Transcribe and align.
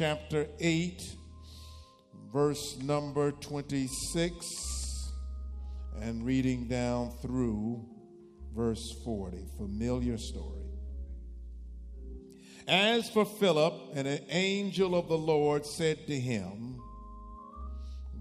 Chapter 0.00 0.46
8, 0.58 1.14
verse 2.32 2.78
number 2.78 3.32
26, 3.32 5.12
and 6.00 6.24
reading 6.24 6.66
down 6.68 7.10
through 7.20 7.84
verse 8.56 8.94
40. 9.04 9.44
Familiar 9.58 10.16
story. 10.16 10.64
As 12.66 13.10
for 13.10 13.26
Philip, 13.26 13.74
an 13.94 14.06
angel 14.30 14.94
of 14.94 15.06
the 15.08 15.18
Lord 15.18 15.66
said 15.66 16.06
to 16.06 16.18
him, 16.18 16.80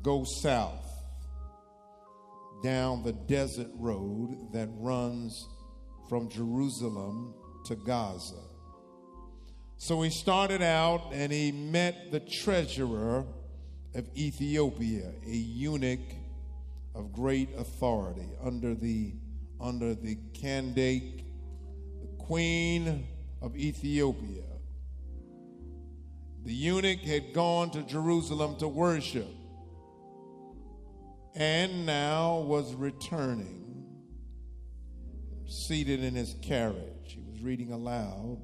Go 0.01 0.25
south 0.25 0.85
down 2.61 3.03
the 3.03 3.13
desert 3.13 3.71
road 3.75 4.51
that 4.51 4.67
runs 4.73 5.47
from 6.09 6.27
Jerusalem 6.27 7.35
to 7.67 7.77
Gaza. 7.77 8.48
So 9.81 10.01
he 10.01 10.09
started 10.09 10.61
out 10.61 11.13
and 11.13 11.31
he 11.31 11.53
met 11.53 12.11
the 12.11 12.19
treasurer 12.19 13.25
of 13.95 14.09
Ethiopia, 14.13 15.09
a 15.25 15.31
eunuch 15.31 16.01
of 16.93 17.13
great 17.13 17.47
authority 17.57 18.27
under 18.43 18.75
the 18.75 19.13
under 19.57 19.95
the 19.95 20.17
Candake, 20.33 21.23
the 22.01 22.25
queen 22.25 23.07
of 23.41 23.55
Ethiopia. 23.55 24.43
The 26.43 26.53
eunuch 26.53 26.99
had 26.99 27.33
gone 27.33 27.71
to 27.71 27.81
Jerusalem 27.83 28.57
to 28.57 28.67
worship 28.67 29.33
and 31.35 31.85
now 31.85 32.39
was 32.39 32.73
returning, 32.73 33.85
seated 35.47 36.03
in 36.03 36.15
his 36.15 36.35
carriage. 36.41 37.15
He 37.15 37.23
was 37.31 37.41
reading 37.41 37.71
aloud 37.71 38.41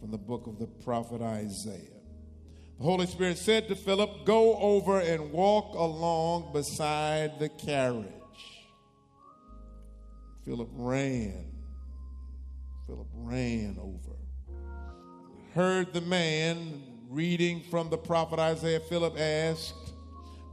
from 0.00 0.10
the 0.10 0.18
book 0.18 0.46
of 0.46 0.58
the 0.58 0.66
prophet 0.66 1.20
Isaiah. 1.20 2.00
The 2.78 2.84
Holy 2.84 3.06
Spirit 3.06 3.36
said 3.36 3.68
to 3.68 3.76
Philip, 3.76 4.24
Go 4.24 4.56
over 4.56 5.00
and 5.00 5.30
walk 5.30 5.74
along 5.74 6.54
beside 6.54 7.38
the 7.38 7.50
carriage. 7.50 8.06
Philip 10.46 10.70
ran. 10.72 11.44
Philip 12.86 13.08
ran 13.14 13.76
over. 13.78 14.16
Heard 15.54 15.92
the 15.92 16.00
man 16.00 16.82
reading 17.10 17.62
from 17.70 17.90
the 17.90 17.98
prophet 17.98 18.38
Isaiah. 18.38 18.80
Philip 18.80 19.18
asked, 19.18 19.92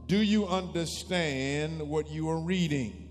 Do 0.06 0.18
you 0.18 0.46
understand 0.46 1.80
what 1.80 2.10
you 2.10 2.28
are 2.28 2.40
reading? 2.40 3.08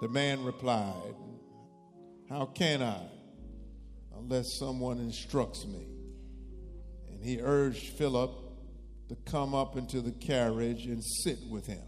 The 0.00 0.08
man 0.08 0.44
replied, 0.44 1.16
How 2.28 2.46
can 2.46 2.82
I? 2.82 3.19
Unless 4.20 4.58
someone 4.58 4.98
instructs 4.98 5.66
me. 5.66 5.86
And 7.10 7.22
he 7.22 7.40
urged 7.40 7.94
Philip 7.94 8.30
to 9.08 9.16
come 9.30 9.54
up 9.54 9.76
into 9.76 10.00
the 10.00 10.12
carriage 10.12 10.86
and 10.86 11.02
sit 11.02 11.38
with 11.48 11.66
him. 11.66 11.82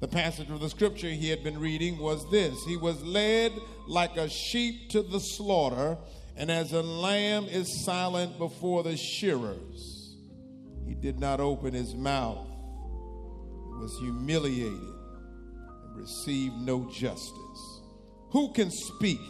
The 0.00 0.08
passage 0.08 0.50
of 0.50 0.60
the 0.60 0.70
scripture 0.70 1.10
he 1.10 1.28
had 1.28 1.44
been 1.44 1.60
reading 1.60 1.98
was 1.98 2.28
this 2.30 2.64
He 2.64 2.76
was 2.76 3.02
led 3.02 3.52
like 3.86 4.16
a 4.16 4.28
sheep 4.28 4.90
to 4.90 5.02
the 5.02 5.20
slaughter, 5.20 5.96
and 6.36 6.50
as 6.50 6.72
a 6.72 6.82
lamb 6.82 7.44
is 7.44 7.84
silent 7.84 8.38
before 8.38 8.82
the 8.82 8.96
shearers, 8.96 10.16
he 10.86 10.94
did 10.94 11.20
not 11.20 11.38
open 11.38 11.74
his 11.74 11.94
mouth. 11.94 12.46
He 12.48 13.74
was 13.80 13.96
humiliated 14.00 14.80
and 15.84 15.96
received 15.96 16.56
no 16.56 16.90
justice. 16.90 17.80
Who 18.30 18.52
can 18.52 18.70
speak? 18.70 19.20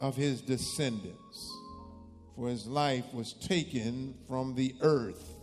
Of 0.00 0.16
his 0.16 0.40
descendants, 0.40 1.52
for 2.34 2.48
his 2.48 2.66
life 2.66 3.12
was 3.12 3.34
taken 3.34 4.14
from 4.26 4.54
the 4.54 4.74
earth. 4.80 5.34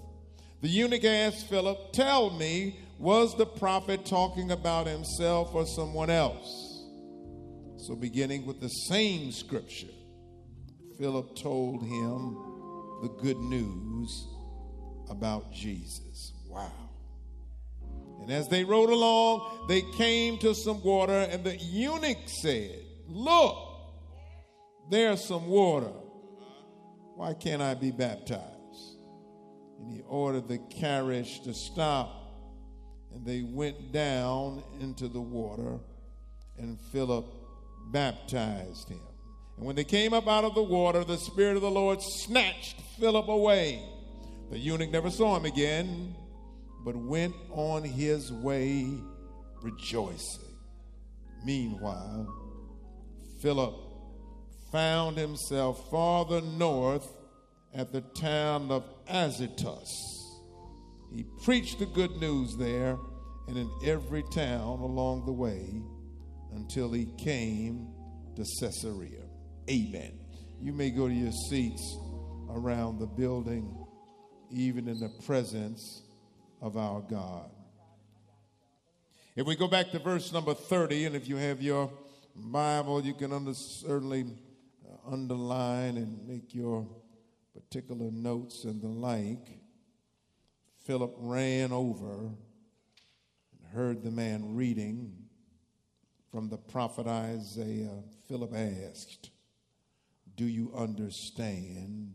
The 0.62 0.68
eunuch 0.68 1.04
asked 1.04 1.48
Philip, 1.48 1.94
Tell 1.94 2.32
me, 2.32 2.80
was 2.98 3.38
the 3.38 3.46
prophet 3.46 4.06
talking 4.06 4.52
about 4.52 4.88
himself 4.88 5.54
or 5.54 5.68
someone 5.68 6.10
else? 6.10 6.84
So, 7.78 7.96
beginning 7.96 8.46
with 8.48 8.60
the 8.60 8.70
same 8.70 9.32
scripture, 9.32 9.88
Philip 10.98 11.36
told 11.36 11.84
him 11.84 12.38
the 13.04 13.10
good 13.22 13.38
news 13.38 14.28
about 15.10 15.54
Jesus. 15.54 16.34
Wow. 16.50 16.72
And 18.22 18.32
as 18.32 18.48
they 18.48 18.64
rode 18.64 18.90
along, 18.90 19.68
they 19.68 19.84
came 19.96 20.40
to 20.40 20.56
some 20.56 20.82
water, 20.82 21.28
and 21.30 21.44
the 21.44 21.56
eunuch 21.58 22.18
said, 22.26 22.80
Look, 23.08 23.67
there's 24.90 25.24
some 25.24 25.48
water. 25.48 25.92
Why 27.16 27.34
can't 27.34 27.62
I 27.62 27.74
be 27.74 27.92
baptized? 27.92 28.44
And 29.80 29.90
he 29.90 30.02
ordered 30.08 30.48
the 30.48 30.58
carriage 30.58 31.42
to 31.44 31.54
stop, 31.54 32.10
and 33.14 33.26
they 33.26 33.42
went 33.42 33.92
down 33.92 34.64
into 34.80 35.08
the 35.08 35.22
water, 35.22 35.80
and 36.58 36.80
Philip 36.92 37.26
baptized 37.92 38.90
him. 38.90 39.02
And 39.58 39.66
when 39.66 39.76
they 39.76 39.84
came 39.84 40.14
up 40.14 40.28
out 40.28 40.44
of 40.44 40.56
the 40.56 40.64
water, 40.64 41.04
the 41.04 41.18
Spirit 41.18 41.56
of 41.56 41.62
the 41.62 41.72
Lord 41.72 42.02
snatched 42.02 42.80
Philip 43.00 43.28
away. 43.28 43.82
The 44.52 44.60
eunuch 44.60 44.92
never 44.92 45.10
saw 45.10 45.36
him 45.36 45.46
again, 45.46 46.16
but 46.86 46.96
went 46.96 47.36
on 47.52 47.84
his 47.84 48.32
way 48.32 48.88
rejoicing. 49.62 50.56
Meanwhile, 51.44 52.28
Philip 53.42 53.87
found 54.72 55.18
himself 55.18 55.90
farther 55.90 56.42
north 56.42 57.08
at 57.74 57.92
the 57.92 58.02
town 58.02 58.72
of 58.72 58.84
Azotus. 59.08 60.40
He 61.14 61.24
preached 61.44 61.80
the 61.80 61.86
good 61.86 62.18
news 62.18 62.58
there 62.58 62.98
and 63.48 63.58
in 63.58 63.70
every 63.86 64.24
town 64.24 64.80
along 64.80 65.26
the 65.26 65.32
way 65.32 65.82
until 66.54 66.92
he 66.92 67.06
came 67.18 67.88
to 68.36 68.46
Caesarea. 68.60 69.24
Amen. 69.70 70.20
You 70.60 70.74
may 70.74 70.90
go 70.90 71.08
to 71.08 71.14
your 71.14 71.32
seats 71.32 71.98
around 72.50 73.00
the 73.00 73.06
building, 73.06 73.86
even 74.52 74.88
in 74.88 75.00
the 75.00 75.10
presence 75.26 76.02
of 76.62 76.78
our 76.78 77.02
God. 77.02 77.50
If 79.36 79.46
we 79.46 79.56
go 79.56 79.68
back 79.68 79.92
to 79.92 80.00
verse 80.00 80.34
number 80.34 80.54
30, 80.54 81.06
and 81.06 81.16
if 81.16 81.30
you 81.30 81.36
have 81.36 81.62
your 81.62 81.92
Bible, 82.36 83.04
you 83.04 83.14
can 83.14 83.32
under, 83.32 83.54
certainly 83.54 84.26
underline 85.08 85.98
and 85.98 86.28
make 86.28 86.54
your 86.54 86.88
particular 87.54 88.12
notes 88.12 88.64
and 88.64 88.82
the 88.82 88.88
like, 88.88 89.60
Philip 90.86 91.16
ran 91.18 91.72
over 91.72 92.14
and 92.18 93.74
heard 93.74 94.04
the 94.04 94.12
man 94.12 94.56
reading 94.56 95.14
from 96.32 96.50
the 96.50 96.58
prophet 96.58 97.08
Isaiah. 97.08 98.04
Philip 98.28 98.54
asked, 98.54 99.32
Do 100.36 100.46
you 100.46 100.72
understand 100.76 102.14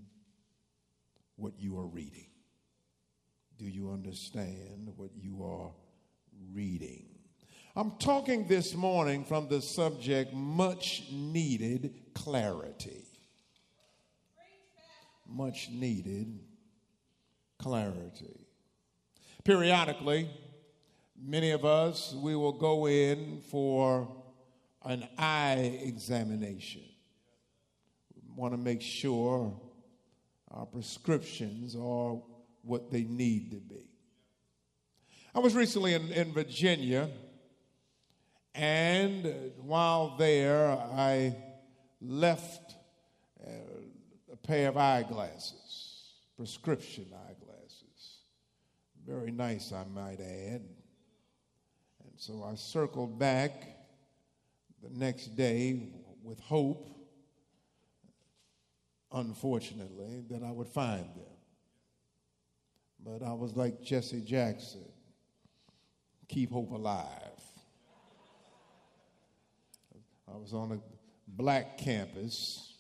what 1.37 1.59
you 1.59 1.79
are 1.79 1.87
reading? 1.87 2.29
Do 3.59 3.65
you 3.67 3.91
understand 3.91 4.93
what 4.97 5.11
you 5.17 5.45
are 5.45 5.73
reading? 6.53 7.07
I'm 7.75 7.93
talking 7.93 8.47
this 8.49 8.75
morning 8.75 9.25
from 9.25 9.49
the 9.49 9.63
subject 9.63 10.35
much 10.35 11.05
needed 11.11 12.02
clarity. 12.15 13.07
Much 15.29 15.71
needed 15.71 16.41
clarity. 17.59 18.47
Periodically, 19.45 20.29
many 21.21 21.51
of 21.51 21.65
us, 21.65 22.15
we 22.15 22.37
will 22.37 22.53
go 22.53 22.87
in 22.87 23.41
for 23.51 24.09
an 24.85 25.09
eye 25.17 25.81
examination. 25.83 26.83
We 28.15 28.23
want 28.35 28.53
to 28.53 28.59
make 28.59 28.83
sure 28.83 29.53
our 30.51 30.67
prescriptions 30.67 31.75
are 31.75 32.21
what 32.63 32.91
they 32.91 33.03
need 33.03 33.53
to 33.53 33.57
be. 33.57 33.89
I 35.35 35.39
was 35.39 35.55
recently 35.55 35.95
in, 35.95 36.13
in 36.13 36.33
Virginia, 36.33 37.09
and 38.55 39.53
while 39.57 40.17
there, 40.19 40.69
I 40.69 41.35
left 42.03 42.75
uh, 43.47 43.51
a 44.33 44.37
pair 44.37 44.69
of 44.69 44.77
eyeglasses, 44.77 46.05
prescription 46.37 47.07
eyeglasses. 47.29 48.19
Very 49.07 49.31
nice, 49.31 49.73
I 49.73 49.85
might 49.85 50.21
add. 50.21 50.63
And 52.05 52.13
so 52.17 52.45
I 52.45 52.55
circled 52.55 53.19
back 53.19 53.53
the 54.83 54.91
next 54.99 55.37
day 55.37 55.89
with 56.23 56.41
hope, 56.41 56.89
unfortunately, 59.13 60.25
that 60.31 60.43
I 60.43 60.51
would 60.51 60.69
find 60.69 61.05
them. 61.05 61.33
But 63.05 63.23
I 63.25 63.33
was 63.33 63.57
like 63.57 63.83
Jesse 63.83 64.21
Jackson 64.21 64.85
keep 66.29 66.51
hope 66.51 66.71
alive. 66.71 67.09
I 70.33 70.37
was 70.37 70.55
on 70.55 70.73
a 70.73 70.92
black 71.37 71.79
campus, 71.79 72.75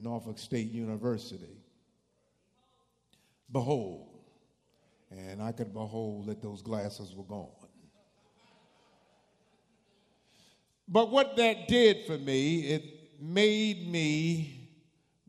Norfolk 0.00 0.38
State 0.38 0.70
University. 0.70 1.56
Behold, 3.50 4.08
and 5.10 5.42
I 5.42 5.52
could 5.52 5.72
behold 5.72 6.26
that 6.26 6.42
those 6.42 6.60
glasses 6.62 7.14
were 7.14 7.24
gone. 7.24 7.48
But 10.86 11.10
what 11.10 11.36
that 11.36 11.68
did 11.68 12.06
for 12.06 12.16
me, 12.16 12.60
it 12.60 12.84
made 13.20 13.90
me 13.90 14.70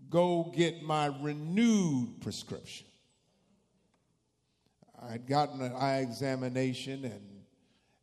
go 0.09 0.51
get 0.55 0.83
my 0.83 1.07
renewed 1.21 2.21
prescription. 2.21 2.87
I'd 5.01 5.27
gotten 5.27 5.61
an 5.61 5.73
eye 5.73 5.99
examination 5.99 7.05
and 7.05 7.25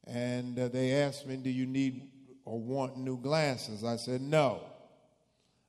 and 0.09 0.57
uh, 0.57 0.69
they 0.69 0.93
asked 0.93 1.27
me, 1.27 1.37
"Do 1.37 1.51
you 1.51 1.67
need 1.67 2.09
or 2.47 2.59
want 2.59 2.97
new 2.97 3.19
glasses?" 3.19 3.85
I 3.85 3.97
said, 3.97 4.23
"No. 4.23 4.63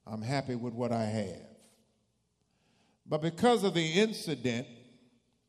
I'm 0.06 0.22
happy 0.22 0.56
with 0.56 0.74
what 0.74 0.94
I 0.94 1.04
have." 1.04 1.46
But 3.06 3.22
because 3.22 3.66
of 3.66 3.74
the 3.74 4.00
incident, 4.00 4.68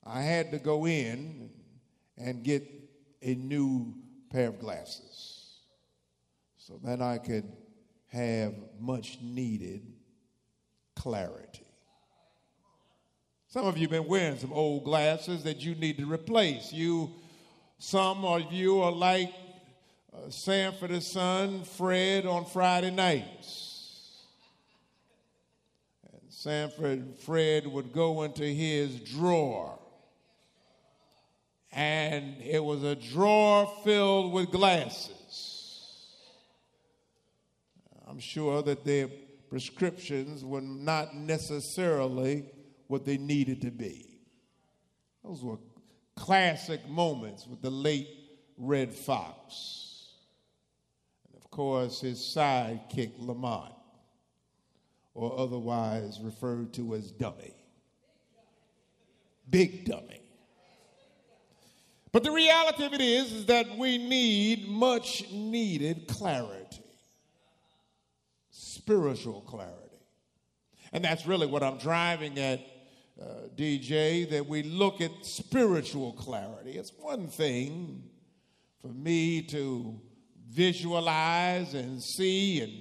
I 0.05 0.23
had 0.23 0.51
to 0.51 0.59
go 0.59 0.87
in 0.87 1.51
and 2.17 2.43
get 2.43 2.67
a 3.23 3.35
new 3.35 3.95
pair 4.31 4.49
of 4.49 4.59
glasses 4.59 5.61
so 6.57 6.81
that 6.85 7.01
I 7.01 7.19
could 7.19 7.45
have 8.09 8.55
much 8.81 9.19
needed 9.23 9.83
clarity. 10.95 11.67
Some 13.47 13.67
of 13.67 13.77
you 13.77 13.83
have 13.83 13.91
been 13.91 14.09
wearing 14.09 14.39
some 14.39 14.53
old 14.53 14.85
glasses 14.85 15.43
that 15.45 15.61
you 15.61 15.75
need 15.75 15.97
to 15.99 16.11
replace. 16.11 16.73
You, 16.73 17.11
some 17.79 18.25
of 18.25 18.53
you 18.53 18.81
are 18.83 18.93
like 18.93 19.33
uh, 20.27 20.31
Sanford's 20.31 21.07
son, 21.07 21.65
Fred, 21.65 22.27
on 22.27 22.45
Friday 22.45 22.91
nights. 22.91 24.23
And 26.13 26.21
Sanford, 26.29 27.17
Fred 27.19 27.67
would 27.67 27.93
go 27.93 28.23
into 28.23 28.45
his 28.45 29.01
drawer, 29.01 29.79
and 31.73 32.41
it 32.43 32.65
was 32.65 32.83
a 32.83 32.97
drawer 32.97 33.73
filled 33.85 34.33
with 34.33 34.51
glasses. 34.51 35.15
I'm 38.07 38.19
sure 38.19 38.63
that 38.63 38.85
their 38.85 39.09
prescriptions 39.51 40.45
were 40.45 40.63
not 40.63 41.15
necessarily 41.15 42.47
what 42.87 43.05
they 43.05 43.19
needed 43.19 43.61
to 43.63 43.71
be. 43.71 44.21
Those 45.23 45.43
were 45.43 45.59
classic 46.17 46.89
moments 46.89 47.47
with 47.47 47.61
the 47.61 47.71
late 47.71 48.09
Red 48.57 48.95
Foxx. 48.95 49.88
Course, 51.59 52.03
his 52.03 52.21
sidekick, 52.21 53.15
Lamont, 53.19 53.73
or 55.13 55.37
otherwise 55.41 56.21
referred 56.23 56.73
to 56.75 56.95
as 56.95 57.11
Dummy. 57.11 57.53
Big 59.51 59.85
Dummy. 59.85 60.23
But 62.13 62.23
the 62.23 62.31
reality 62.31 62.85
of 62.85 62.93
it 62.93 63.01
is, 63.01 63.33
is 63.33 63.47
that 63.47 63.77
we 63.77 63.99
need 63.99 64.69
much 64.69 65.29
needed 65.33 66.07
clarity, 66.07 66.85
spiritual 68.53 69.41
clarity. 69.41 69.99
And 70.93 71.05
that's 71.05 71.27
really 71.27 71.49
what 71.49 71.65
I'm 71.65 71.79
driving 71.79 72.39
at 72.39 72.61
uh, 73.21 73.25
DJ, 73.57 74.31
that 74.31 74.47
we 74.47 74.63
look 74.63 75.01
at 75.01 75.11
spiritual 75.23 76.13
clarity. 76.13 76.79
It's 76.79 76.93
one 77.01 77.27
thing 77.27 78.05
for 78.81 78.93
me 78.93 79.43
to 79.43 80.01
visualize 80.49 81.75
and 81.75 82.03
see, 82.03 82.61
and 82.61 82.73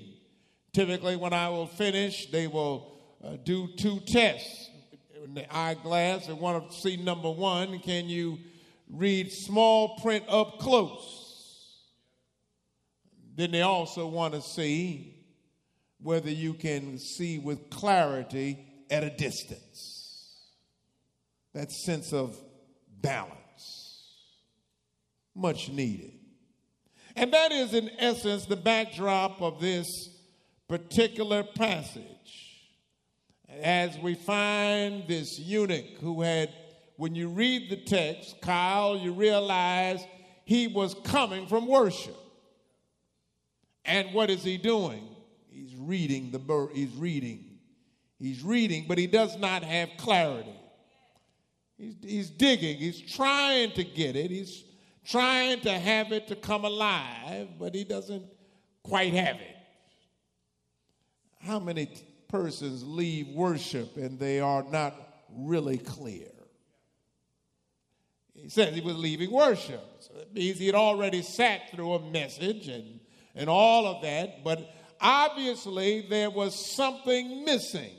typically 0.73 1.15
when 1.15 1.33
I 1.33 1.49
will 1.49 1.67
finish, 1.67 2.29
they 2.31 2.47
will 2.47 2.93
uh, 3.23 3.37
do 3.43 3.67
two 3.77 3.99
tests 4.01 4.69
in 5.23 5.33
the 5.33 5.55
eyeglass. 5.55 6.27
They 6.27 6.33
want 6.33 6.71
to 6.71 6.77
see 6.77 6.97
number 6.97 7.29
one, 7.29 7.79
can 7.79 8.07
you 8.07 8.39
read 8.89 9.31
small 9.31 9.99
print 9.99 10.23
up 10.29 10.59
close? 10.59 11.25
Then 13.35 13.51
they 13.51 13.61
also 13.61 14.07
want 14.07 14.33
to 14.33 14.41
see 14.41 15.13
whether 16.01 16.29
you 16.29 16.53
can 16.53 16.97
see 16.97 17.37
with 17.39 17.69
clarity 17.69 18.57
at 18.89 19.03
a 19.03 19.09
distance 19.09 19.97
that 21.57 21.71
sense 21.71 22.13
of 22.13 22.37
balance. 23.01 24.03
Much 25.35 25.69
needed. 25.69 26.16
And 27.17 27.33
that 27.33 27.51
is, 27.51 27.73
in 27.73 27.89
essence, 27.97 28.45
the 28.45 28.55
backdrop 28.55 29.41
of 29.41 29.59
this 29.59 29.87
particular 30.67 31.41
passage. 31.43 32.03
As 33.49 33.97
we 33.97 34.13
find 34.13 35.07
this 35.07 35.39
eunuch 35.39 35.97
who 35.99 36.21
had, 36.21 36.53
when 36.95 37.15
you 37.15 37.29
read 37.29 37.71
the 37.71 37.75
text, 37.75 38.39
Kyle, 38.41 38.95
you 38.95 39.13
realize 39.13 40.05
he 40.45 40.67
was 40.67 40.93
coming 41.05 41.47
from 41.47 41.67
worship. 41.67 42.15
And 43.83 44.13
what 44.13 44.29
is 44.29 44.43
he 44.43 44.57
doing? 44.57 45.03
He's 45.49 45.75
reading 45.75 46.29
the 46.29 46.39
bird, 46.39 46.69
he's 46.75 46.93
reading. 46.93 47.45
He's 48.19 48.43
reading, 48.43 48.85
but 48.87 48.99
he 48.99 49.07
does 49.07 49.35
not 49.39 49.63
have 49.63 49.89
clarity. 49.97 50.53
He's, 51.79 51.95
he's 52.03 52.29
digging, 52.29 52.77
he's 52.77 53.01
trying 53.01 53.71
to 53.71 53.83
get 53.83 54.15
it, 54.15 54.29
he's 54.29 54.66
trying 55.07 55.61
to 55.61 55.71
have 55.71 56.11
it 56.11 56.27
to 56.27 56.35
come 56.35 56.65
alive, 56.65 57.47
but 57.57 57.73
he 57.73 57.83
doesn't 57.83 58.25
quite 58.83 59.13
have 59.13 59.37
it. 59.37 59.55
How 61.39 61.59
many 61.59 61.89
persons 62.27 62.83
leave 62.83 63.29
worship 63.29 63.95
and 63.95 64.19
they 64.19 64.39
are 64.39 64.63
not 64.63 64.95
really 65.29 65.77
clear? 65.77 66.27
He 68.33 68.49
says 68.49 68.75
he 68.75 68.81
was 68.81 68.97
leaving 68.97 69.31
worship. 69.31 69.83
So 69.99 70.13
that 70.13 70.33
means 70.33 70.59
he 70.59 70.65
had 70.65 70.75
already 70.75 71.21
sat 71.21 71.71
through 71.71 71.93
a 71.93 72.11
message 72.11 72.67
and, 72.67 72.99
and 73.33 73.49
all 73.49 73.87
of 73.87 74.01
that, 74.03 74.43
but 74.43 74.73
obviously 74.99 76.05
there 76.09 76.29
was 76.29 76.53
something 76.75 77.45
missing. 77.45 77.95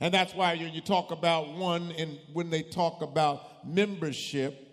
And 0.00 0.12
that's 0.12 0.34
why 0.34 0.54
you 0.54 0.80
talk 0.80 1.12
about 1.12 1.52
one, 1.54 1.92
and 1.92 2.18
when 2.32 2.50
they 2.50 2.62
talk 2.62 3.02
about 3.02 3.64
membership, 3.64 4.71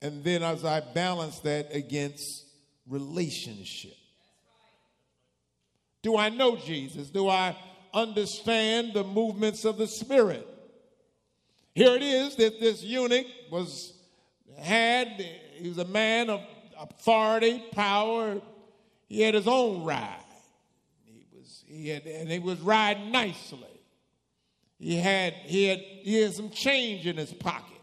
and 0.00 0.22
then 0.24 0.42
as 0.42 0.64
I 0.64 0.80
balance 0.80 1.40
that 1.40 1.74
against 1.74 2.44
relationship. 2.88 3.96
Do 6.02 6.16
I 6.16 6.28
know 6.28 6.56
Jesus? 6.56 7.10
Do 7.10 7.28
I 7.28 7.56
understand 7.92 8.94
the 8.94 9.04
movements 9.04 9.64
of 9.64 9.78
the 9.78 9.86
Spirit? 9.86 10.46
Here 11.74 11.94
it 11.94 12.02
is 12.02 12.36
that 12.36 12.60
this 12.60 12.82
eunuch 12.82 13.26
was 13.50 13.94
had, 14.58 15.24
he 15.54 15.68
was 15.68 15.78
a 15.78 15.84
man 15.84 16.30
of 16.30 16.40
authority, 16.78 17.62
power. 17.72 18.40
He 19.08 19.22
had 19.22 19.34
his 19.34 19.48
own 19.48 19.84
ride. 19.84 20.24
He 21.04 21.26
was, 21.36 21.64
he 21.66 21.88
had, 21.88 22.06
and 22.06 22.28
he 22.28 22.38
was 22.38 22.60
riding 22.60 23.10
nicely. 23.10 23.58
He 24.78 24.96
had, 24.96 25.34
he 25.34 25.66
had, 25.66 25.78
he 25.78 26.20
had 26.20 26.34
some 26.34 26.50
change 26.50 27.06
in 27.06 27.16
his 27.16 27.32
pocket. 27.32 27.77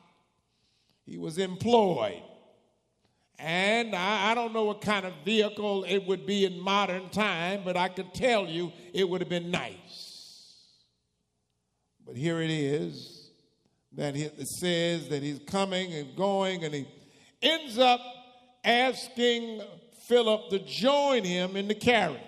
He 1.05 1.17
was 1.17 1.37
employed. 1.37 2.23
And 3.37 3.93
I, 3.95 4.31
I, 4.31 4.35
don't 4.35 4.53
know 4.53 4.63
what 4.63 4.81
kind 4.81 5.05
of 5.05 5.13
vehicle 5.25 5.83
it 5.83 6.05
would 6.07 6.25
be 6.25 6.45
in 6.45 6.59
modern 6.59 7.09
time, 7.09 7.61
but 7.65 7.75
I 7.75 7.89
can 7.89 8.09
tell 8.11 8.47
you 8.47 8.71
it 8.93 9.07
would 9.07 9.19
have 9.19 9.29
been 9.29 9.51
nice. 9.51 10.61
But 12.05 12.15
here 12.15 12.39
it 12.41 12.49
is 12.49 13.29
that 13.93 14.15
it 14.15 14.47
says 14.47 15.09
that 15.09 15.21
he's 15.21 15.39
coming 15.39 15.93
and 15.93 16.15
going, 16.15 16.63
and 16.63 16.73
he 16.73 16.87
ends 17.41 17.77
up 17.77 17.99
asking 18.63 19.61
Philip 20.07 20.49
to 20.49 20.59
join 20.59 21.23
him 21.23 21.55
in 21.55 21.67
the 21.67 21.75
carriage. 21.75 22.21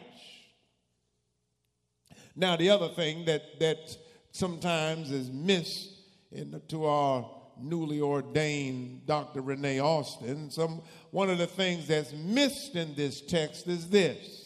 Now, 2.35 2.55
the 2.55 2.69
other 2.69 2.89
thing 2.89 3.25
that, 3.25 3.59
that 3.59 3.97
sometimes 4.31 5.11
is 5.11 5.31
missed 5.31 5.89
in, 6.31 6.61
to 6.69 6.85
our 6.85 7.36
newly 7.61 8.01
ordained 8.01 9.05
Dr. 9.05 9.41
Renee 9.41 9.79
Austin. 9.79 10.49
Some, 10.49 10.81
one 11.11 11.29
of 11.29 11.37
the 11.37 11.47
things 11.47 11.87
that's 11.87 12.13
missed 12.13 12.75
in 12.75 12.95
this 12.95 13.21
text 13.21 13.67
is 13.67 13.89
this. 13.89 14.37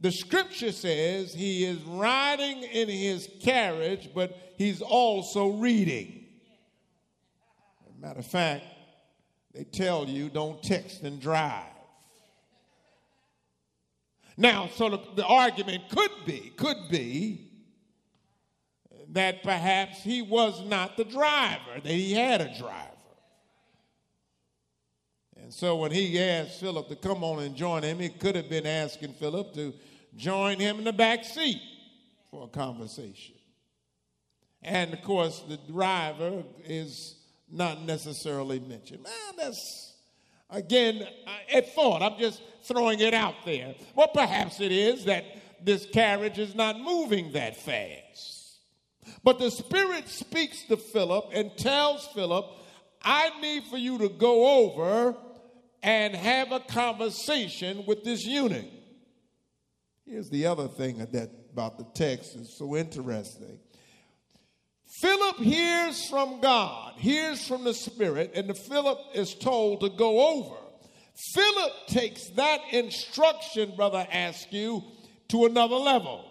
The 0.00 0.12
scripture 0.12 0.72
says 0.72 1.32
he 1.32 1.64
is 1.64 1.80
riding 1.82 2.62
in 2.62 2.88
his 2.88 3.28
carriage, 3.40 4.10
but 4.14 4.36
he's 4.56 4.82
also 4.82 5.48
reading. 5.48 6.26
Matter 8.00 8.18
of 8.18 8.26
fact, 8.26 8.64
they 9.54 9.64
tell 9.64 10.04
you 10.04 10.28
don't 10.28 10.62
text 10.62 11.04
and 11.04 11.20
drive. 11.20 11.64
Now, 14.36 14.68
so 14.74 14.90
the, 14.90 15.00
the 15.14 15.24
argument 15.24 15.88
could 15.88 16.10
be, 16.26 16.52
could 16.56 16.88
be 16.90 17.43
that 19.14 19.42
perhaps 19.44 20.02
he 20.02 20.22
was 20.22 20.62
not 20.64 20.96
the 20.96 21.04
driver, 21.04 21.80
that 21.82 21.86
he 21.86 22.12
had 22.12 22.40
a 22.40 22.58
driver. 22.58 22.90
And 25.40 25.52
so 25.52 25.76
when 25.76 25.92
he 25.92 26.20
asked 26.20 26.58
Philip 26.58 26.88
to 26.88 26.96
come 26.96 27.22
on 27.22 27.42
and 27.42 27.54
join 27.54 27.84
him, 27.84 28.00
he 28.00 28.08
could 28.08 28.34
have 28.34 28.50
been 28.50 28.66
asking 28.66 29.14
Philip 29.14 29.54
to 29.54 29.72
join 30.16 30.58
him 30.58 30.78
in 30.78 30.84
the 30.84 30.92
back 30.92 31.24
seat 31.24 31.62
for 32.30 32.44
a 32.44 32.48
conversation. 32.48 33.36
And 34.62 34.92
of 34.92 35.02
course, 35.02 35.44
the 35.48 35.58
driver 35.70 36.42
is 36.64 37.16
not 37.50 37.82
necessarily 37.82 38.58
mentioned. 38.58 39.02
Man, 39.02 39.36
that's, 39.36 39.92
again, 40.50 41.06
a 41.52 41.60
thought. 41.60 42.02
I'm 42.02 42.18
just 42.18 42.42
throwing 42.64 42.98
it 42.98 43.14
out 43.14 43.34
there. 43.44 43.76
Well, 43.94 44.08
perhaps 44.08 44.60
it 44.60 44.72
is 44.72 45.04
that 45.04 45.24
this 45.62 45.86
carriage 45.86 46.38
is 46.38 46.54
not 46.54 46.80
moving 46.80 47.32
that 47.32 47.56
fast. 47.56 48.33
But 49.22 49.38
the 49.38 49.50
Spirit 49.50 50.08
speaks 50.08 50.64
to 50.64 50.76
Philip 50.76 51.30
and 51.32 51.56
tells 51.56 52.06
Philip, 52.08 52.46
I 53.02 53.30
need 53.40 53.64
for 53.64 53.76
you 53.76 53.98
to 53.98 54.08
go 54.08 54.64
over 54.64 55.16
and 55.82 56.14
have 56.14 56.52
a 56.52 56.60
conversation 56.60 57.84
with 57.86 58.04
this 58.04 58.24
eunuch. 58.24 58.64
Here's 60.06 60.30
the 60.30 60.46
other 60.46 60.68
thing 60.68 60.98
that 60.98 61.30
about 61.52 61.78
the 61.78 61.86
text 61.94 62.34
is 62.34 62.56
so 62.58 62.74
interesting. 62.76 63.58
Philip 65.00 65.36
hears 65.36 66.08
from 66.08 66.40
God, 66.40 66.94
hears 66.96 67.46
from 67.46 67.64
the 67.64 67.74
Spirit, 67.74 68.32
and 68.34 68.48
the 68.48 68.54
Philip 68.54 68.98
is 69.14 69.34
told 69.34 69.80
to 69.80 69.88
go 69.90 70.38
over. 70.38 70.56
Philip 71.34 71.72
takes 71.86 72.28
that 72.30 72.60
instruction, 72.72 73.74
brother 73.76 74.06
Askew, 74.12 74.82
to 75.28 75.46
another 75.46 75.76
level. 75.76 76.24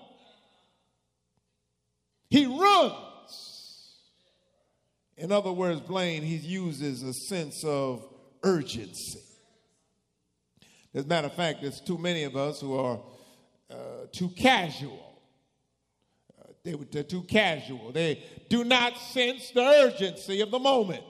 He 2.33 2.47
runs. 2.47 3.99
In 5.17 5.31
other 5.31 5.51
words, 5.51 5.81
Blaine, 5.81 6.23
he 6.23 6.37
uses 6.37 7.03
a 7.03 7.13
sense 7.13 7.63
of 7.63 8.03
urgency. 8.41 9.19
As 10.95 11.05
a 11.05 11.07
matter 11.07 11.27
of 11.27 11.35
fact, 11.35 11.61
there's 11.61 11.79
too 11.79 11.99
many 11.99 12.23
of 12.23 12.35
us 12.35 12.59
who 12.59 12.75
are 12.75 12.99
uh, 13.69 13.75
too 14.11 14.29
casual. 14.29 15.21
Uh, 16.41 16.53
they, 16.63 16.73
they're 16.89 17.03
too 17.03 17.21
casual. 17.21 17.91
They 17.91 18.23
do 18.49 18.63
not 18.63 18.97
sense 18.97 19.51
the 19.51 19.61
urgency 19.61 20.41
of 20.41 20.49
the 20.49 20.57
moment. 20.57 21.03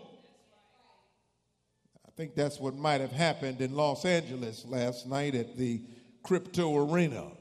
I 2.06 2.12
think 2.18 2.36
that's 2.36 2.60
what 2.60 2.76
might 2.76 3.00
have 3.00 3.14
happened 3.14 3.62
in 3.62 3.74
Los 3.74 4.04
Angeles 4.04 4.66
last 4.66 5.08
night 5.08 5.36
at 5.36 5.56
the 5.56 5.86
Crypto 6.22 6.86
Arena. 6.86 7.32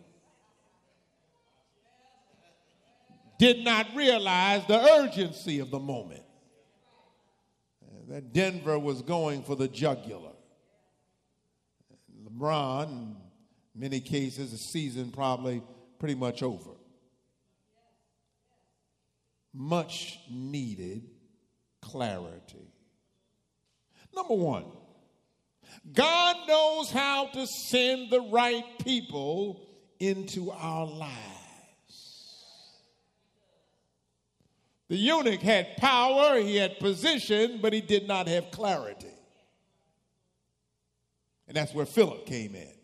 Did 3.42 3.64
not 3.64 3.88
realize 3.96 4.64
the 4.68 4.78
urgency 4.78 5.58
of 5.58 5.72
the 5.72 5.80
moment. 5.80 6.22
Uh, 7.84 8.12
that 8.12 8.32
Denver 8.32 8.78
was 8.78 9.02
going 9.02 9.42
for 9.42 9.56
the 9.56 9.66
jugular. 9.66 10.30
LeBron, 12.24 12.86
in 12.88 13.16
many 13.74 13.98
cases, 13.98 14.52
the 14.52 14.58
season 14.58 15.10
probably 15.10 15.60
pretty 15.98 16.14
much 16.14 16.44
over. 16.44 16.70
Much 19.52 20.20
needed 20.30 21.02
clarity. 21.80 22.72
Number 24.14 24.34
one, 24.34 24.66
God 25.92 26.36
knows 26.46 26.92
how 26.92 27.26
to 27.26 27.44
send 27.48 28.08
the 28.12 28.20
right 28.20 28.62
people 28.84 29.66
into 29.98 30.52
our 30.52 30.86
lives. 30.86 31.41
The 34.92 34.98
eunuch 34.98 35.40
had 35.40 35.78
power, 35.78 36.38
he 36.38 36.56
had 36.56 36.78
position, 36.78 37.60
but 37.62 37.72
he 37.72 37.80
did 37.80 38.06
not 38.06 38.28
have 38.28 38.50
clarity. 38.50 39.06
And 41.48 41.56
that's 41.56 41.72
where 41.72 41.86
Philip 41.86 42.26
came 42.26 42.54
in. 42.54 42.74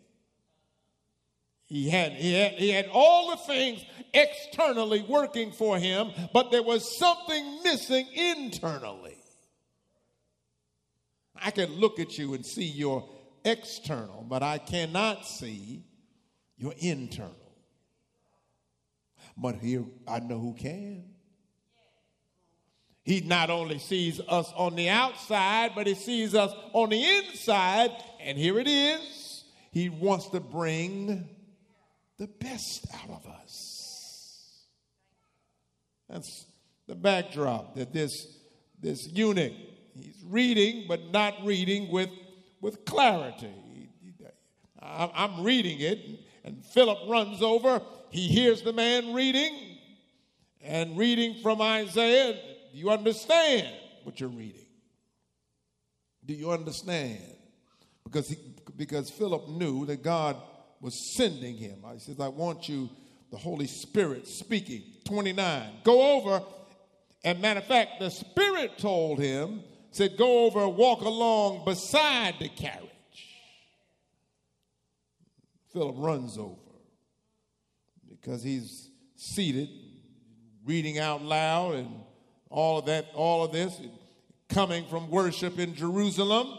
He 1.67 1.87
had, 1.87 2.13
he 2.13 2.33
had, 2.33 2.53
he 2.53 2.69
had 2.69 2.89
all 2.91 3.29
the 3.29 3.37
things 3.37 3.85
externally 4.11 5.05
working 5.07 5.51
for 5.51 5.77
him, 5.77 6.09
but 6.33 6.49
there 6.49 6.63
was 6.63 6.97
something 6.97 7.59
missing 7.63 8.07
internally. 8.11 9.23
I 11.35 11.51
can 11.51 11.71
look 11.75 11.99
at 11.99 12.17
you 12.17 12.33
and 12.33 12.43
see 12.43 12.65
your 12.65 13.07
external, 13.45 14.25
but 14.27 14.41
I 14.41 14.57
cannot 14.57 15.27
see 15.27 15.83
your 16.57 16.73
internal. 16.79 17.35
But 19.37 19.57
here 19.57 19.85
I 20.07 20.21
know 20.21 20.39
who 20.39 20.55
can. 20.55 21.18
He 23.09 23.21
not 23.21 23.49
only 23.49 23.79
sees 23.79 24.21
us 24.27 24.53
on 24.55 24.75
the 24.75 24.89
outside, 24.89 25.71
but 25.73 25.87
he 25.87 25.95
sees 25.95 26.35
us 26.35 26.53
on 26.73 26.89
the 26.89 27.03
inside. 27.03 27.89
And 28.21 28.37
here 28.37 28.59
it 28.59 28.67
is. 28.67 29.45
He 29.71 29.89
wants 29.89 30.29
to 30.29 30.39
bring 30.39 31.27
the 32.19 32.27
best 32.27 32.85
out 32.93 33.09
of 33.09 33.25
us. 33.25 34.63
That's 36.07 36.45
the 36.85 36.93
backdrop 36.93 37.73
that 37.77 37.91
this, 37.91 38.27
this 38.79 39.07
eunuch, 39.07 39.53
he's 39.95 40.23
reading, 40.27 40.85
but 40.87 41.11
not 41.11 41.33
reading 41.43 41.91
with, 41.91 42.11
with 42.61 42.85
clarity. 42.85 43.89
I'm 44.83 45.43
reading 45.43 45.79
it, 45.79 45.97
and 46.43 46.63
Philip 46.63 46.99
runs 47.07 47.41
over. 47.41 47.81
He 48.11 48.27
hears 48.27 48.61
the 48.61 48.73
man 48.73 49.15
reading 49.15 49.79
and 50.61 50.95
reading 50.95 51.41
from 51.41 51.59
Isaiah. 51.59 52.37
Do 52.71 52.77
you 52.77 52.89
understand 52.89 53.73
what 54.03 54.19
you're 54.19 54.29
reading? 54.29 54.65
Do 56.25 56.33
you 56.33 56.51
understand? 56.51 57.19
Because, 58.03 58.29
he, 58.29 58.37
because 58.75 59.09
Philip 59.09 59.49
knew 59.49 59.85
that 59.85 60.03
God 60.03 60.37
was 60.81 61.15
sending 61.15 61.57
him. 61.57 61.83
He 61.93 61.99
says, 61.99 62.19
I 62.19 62.27
want 62.27 62.69
you, 62.69 62.89
the 63.31 63.37
Holy 63.37 63.67
Spirit 63.67 64.27
speaking. 64.27 64.83
29. 65.05 65.69
Go 65.83 66.17
over, 66.17 66.43
and 67.23 67.41
matter 67.41 67.59
of 67.59 67.65
fact, 67.65 67.99
the 67.99 68.09
Spirit 68.09 68.77
told 68.77 69.19
him, 69.19 69.63
said, 69.91 70.17
Go 70.17 70.45
over, 70.45 70.67
walk 70.67 71.01
along 71.01 71.65
beside 71.65 72.35
the 72.39 72.49
carriage. 72.49 72.85
Philip 75.73 75.95
runs 75.97 76.37
over 76.37 76.55
because 78.09 78.43
he's 78.43 78.89
seated, 79.15 79.69
reading 80.65 80.99
out 80.99 81.21
loud, 81.21 81.75
and 81.75 81.89
all 82.49 82.79
of 82.79 82.85
that, 82.85 83.07
all 83.13 83.43
of 83.43 83.51
this, 83.51 83.79
coming 84.49 84.85
from 84.87 85.09
worship 85.09 85.59
in 85.59 85.75
Jerusalem. 85.75 86.57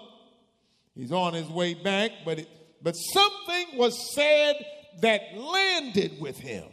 He's 0.94 1.12
on 1.12 1.34
his 1.34 1.48
way 1.48 1.74
back, 1.74 2.10
but 2.24 2.40
it, 2.40 2.48
but 2.82 2.92
something 2.92 3.66
was 3.76 4.14
said 4.14 4.54
that 5.00 5.20
landed 5.36 6.20
with 6.20 6.38
him. 6.38 6.64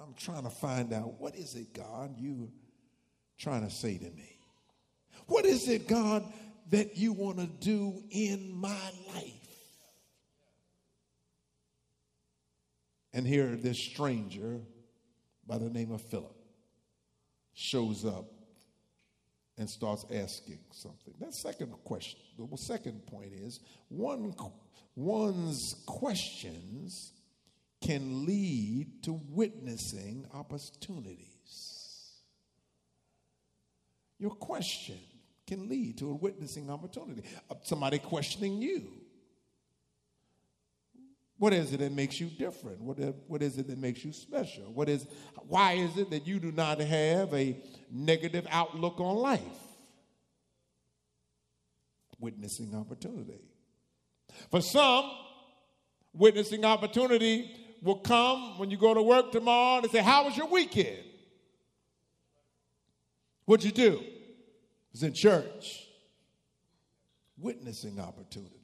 I'm 0.00 0.14
trying 0.14 0.42
to 0.42 0.50
find 0.50 0.92
out 0.92 1.20
what 1.20 1.36
is 1.36 1.54
it, 1.54 1.72
God, 1.72 2.16
you 2.18 2.50
trying 3.38 3.66
to 3.66 3.70
say 3.70 3.98
to 3.98 4.04
me? 4.04 4.38
What 5.26 5.44
is 5.44 5.68
it, 5.68 5.86
God, 5.86 6.24
that 6.70 6.96
you 6.96 7.12
want 7.12 7.38
to 7.38 7.46
do 7.46 8.02
in 8.10 8.52
my 8.54 8.90
life? 9.14 9.32
And 13.12 13.26
here, 13.26 13.56
this 13.56 13.78
stranger 13.78 14.60
by 15.46 15.58
the 15.58 15.70
name 15.70 15.92
of 15.92 16.02
Philip 16.02 16.41
shows 17.54 18.04
up 18.04 18.26
and 19.58 19.68
starts 19.68 20.04
asking 20.12 20.58
something. 20.70 21.14
That 21.20 21.34
second 21.34 21.72
question, 21.84 22.20
the 22.38 22.56
second 22.56 23.06
point 23.06 23.32
is 23.32 23.60
one, 23.88 24.34
one's 24.96 25.76
questions 25.86 27.12
can 27.80 28.24
lead 28.24 29.02
to 29.02 29.20
witnessing 29.28 30.26
opportunities. 30.32 32.12
Your 34.18 34.30
question 34.30 34.98
can 35.46 35.68
lead 35.68 35.98
to 35.98 36.10
a 36.10 36.14
witnessing 36.14 36.70
opportunity. 36.70 37.22
Uh, 37.50 37.56
somebody 37.62 37.98
questioning 37.98 38.62
you. 38.62 39.01
What 41.42 41.52
is 41.52 41.72
it 41.72 41.78
that 41.78 41.90
makes 41.90 42.20
you 42.20 42.28
different? 42.28 42.80
What, 42.80 42.98
what 43.26 43.42
is 43.42 43.58
it 43.58 43.66
that 43.66 43.76
makes 43.76 44.04
you 44.04 44.12
special? 44.12 44.62
What 44.72 44.88
is, 44.88 45.08
why 45.48 45.72
is 45.72 45.98
it 45.98 46.08
that 46.10 46.24
you 46.24 46.38
do 46.38 46.52
not 46.52 46.78
have 46.78 47.34
a 47.34 47.60
negative 47.90 48.46
outlook 48.48 49.00
on 49.00 49.16
life? 49.16 49.40
Witnessing 52.20 52.72
opportunity. 52.76 53.40
For 54.52 54.60
some, 54.60 55.10
witnessing 56.12 56.64
opportunity 56.64 57.50
will 57.82 57.98
come 57.98 58.56
when 58.56 58.70
you 58.70 58.76
go 58.76 58.94
to 58.94 59.02
work 59.02 59.32
tomorrow 59.32 59.82
and 59.82 59.90
say, 59.90 59.98
How 59.98 60.26
was 60.26 60.36
your 60.36 60.46
weekend? 60.46 61.02
What'd 63.46 63.66
you 63.66 63.72
do? 63.72 63.98
It 63.98 64.92
was 64.92 65.02
in 65.02 65.12
church. 65.12 65.88
Witnessing 67.36 67.98
opportunity. 67.98 68.61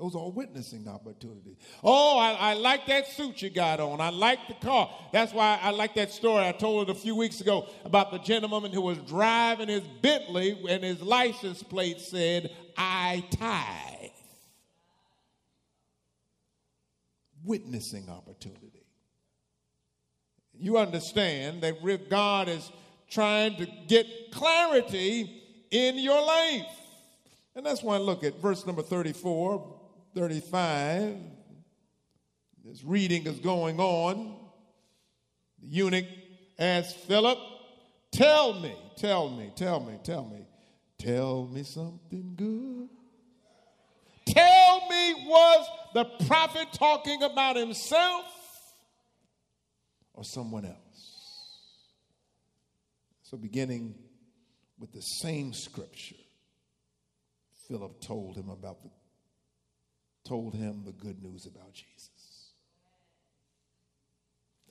Those 0.00 0.16
are 0.16 0.30
witnessing 0.30 0.88
opportunities. 0.88 1.56
Oh, 1.84 2.18
I, 2.18 2.32
I, 2.32 2.54
like 2.54 2.86
that 2.86 3.06
suit 3.06 3.42
you 3.42 3.50
got 3.50 3.80
on. 3.80 4.00
I 4.00 4.08
like 4.08 4.48
the 4.48 4.54
car. 4.54 4.90
That's 5.12 5.34
why 5.34 5.58
I 5.60 5.72
like 5.72 5.94
that 5.96 6.10
story 6.10 6.48
I 6.48 6.52
told 6.52 6.88
it 6.88 6.96
a 6.96 6.98
few 6.98 7.14
weeks 7.14 7.42
ago 7.42 7.68
about 7.84 8.10
the 8.10 8.18
gentleman 8.18 8.72
who 8.72 8.80
was 8.80 8.96
driving 8.96 9.68
his 9.68 9.82
Bentley 10.00 10.58
and 10.70 10.82
his 10.82 11.02
license 11.02 11.62
plate 11.62 12.00
said, 12.00 12.50
I 12.78 13.22
tithe. 13.30 14.10
Witnessing 17.44 18.08
opportunity. 18.08 18.86
You 20.54 20.78
understand 20.78 21.60
that 21.60 22.08
God 22.08 22.48
is 22.48 22.72
trying 23.10 23.56
to 23.56 23.66
get 23.86 24.06
clarity 24.32 25.42
in 25.70 25.98
your 25.98 26.24
life. 26.24 26.64
And 27.54 27.66
that's 27.66 27.82
why 27.82 27.98
look 27.98 28.24
at 28.24 28.40
verse 28.40 28.64
number 28.64 28.80
34 28.80 29.79
35, 30.14 31.16
this 32.64 32.84
reading 32.84 33.26
is 33.26 33.38
going 33.40 33.78
on. 33.78 34.36
The 35.62 35.68
eunuch 35.68 36.06
asked 36.58 36.96
Philip, 36.96 37.38
Tell 38.12 38.54
me, 38.60 38.76
tell 38.96 39.30
me, 39.30 39.52
tell 39.54 39.80
me, 39.80 39.98
tell 40.02 40.24
me, 40.24 40.46
tell 40.98 41.46
me 41.46 41.62
something 41.62 42.34
good. 42.36 42.88
Tell 44.26 44.88
me, 44.88 45.14
was 45.26 45.68
the 45.94 46.04
prophet 46.26 46.68
talking 46.72 47.22
about 47.22 47.56
himself 47.56 48.24
or 50.12 50.24
someone 50.24 50.64
else? 50.64 50.76
So, 53.22 53.36
beginning 53.36 53.94
with 54.78 54.92
the 54.92 55.00
same 55.00 55.52
scripture, 55.52 56.16
Philip 57.68 58.00
told 58.00 58.36
him 58.36 58.48
about 58.48 58.82
the 58.82 58.90
told 60.30 60.54
him 60.54 60.84
the 60.86 60.92
good 60.92 61.20
news 61.24 61.44
about 61.44 61.72
Jesus. 61.72 62.52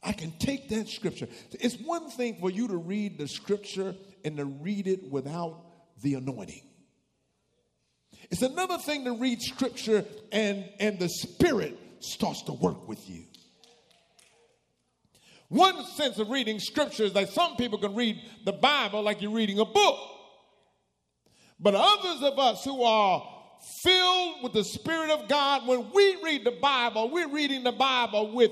I 0.01 0.13
can 0.13 0.31
take 0.39 0.69
that 0.69 0.87
scripture. 0.87 1.27
It's 1.59 1.75
one 1.75 2.09
thing 2.09 2.37
for 2.39 2.49
you 2.49 2.69
to 2.69 2.77
read 2.77 3.17
the 3.17 3.27
scripture 3.27 3.93
and 4.23 4.37
to 4.37 4.45
read 4.45 4.87
it 4.87 5.11
without 5.11 5.65
the 6.01 6.13
anointing. 6.13 6.63
It's 8.31 8.41
another 8.41 8.77
thing 8.77 9.03
to 9.03 9.17
read 9.17 9.41
scripture 9.41 10.05
and, 10.31 10.63
and 10.79 10.97
the 10.97 11.09
spirit 11.09 11.77
starts 11.99 12.43
to 12.43 12.53
work 12.53 12.87
with 12.87 13.09
you. 13.09 13.25
One 15.49 15.83
sense 15.87 16.19
of 16.19 16.29
reading 16.29 16.61
scripture 16.61 17.03
is 17.03 17.11
that 17.13 17.33
some 17.33 17.57
people 17.57 17.79
can 17.79 17.95
read 17.95 18.17
the 18.45 18.53
Bible 18.53 19.01
like 19.01 19.21
you're 19.21 19.31
reading 19.31 19.59
a 19.59 19.65
book. 19.65 19.99
But 21.59 21.75
others 21.75 22.23
of 22.23 22.39
us 22.39 22.63
who 22.63 22.81
are 22.81 23.38
filled 23.81 24.43
with 24.43 24.53
the 24.53 24.63
Spirit 24.63 25.09
of 25.09 25.27
God, 25.27 25.67
when 25.67 25.91
we 25.91 26.17
read 26.23 26.43
the 26.43 26.51
Bible, 26.51 27.09
we're 27.09 27.29
reading 27.29 27.63
the 27.63 27.71
Bible 27.71 28.33
with 28.33 28.51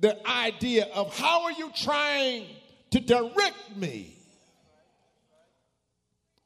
the 0.00 0.26
idea 0.28 0.86
of 0.94 1.16
how 1.16 1.44
are 1.44 1.52
you 1.52 1.70
trying 1.74 2.46
to 2.90 3.00
direct 3.00 3.76
me? 3.76 4.18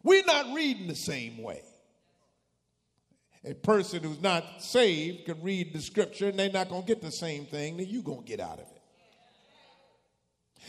We're 0.02 0.24
not 0.24 0.54
reading 0.54 0.86
the 0.86 0.94
same 0.94 1.42
way. 1.42 1.62
A 3.44 3.54
person 3.54 4.02
who's 4.02 4.20
not 4.20 4.44
saved 4.58 5.26
can 5.26 5.42
read 5.42 5.72
the 5.72 5.80
scripture 5.80 6.28
and 6.28 6.38
they're 6.38 6.50
not 6.50 6.68
going 6.68 6.82
to 6.82 6.86
get 6.86 7.00
the 7.00 7.12
same 7.12 7.46
thing 7.46 7.76
that 7.76 7.86
you're 7.86 8.02
going 8.02 8.22
to 8.22 8.26
get 8.26 8.40
out 8.40 8.58
of 8.58 8.66
it. 8.66 8.76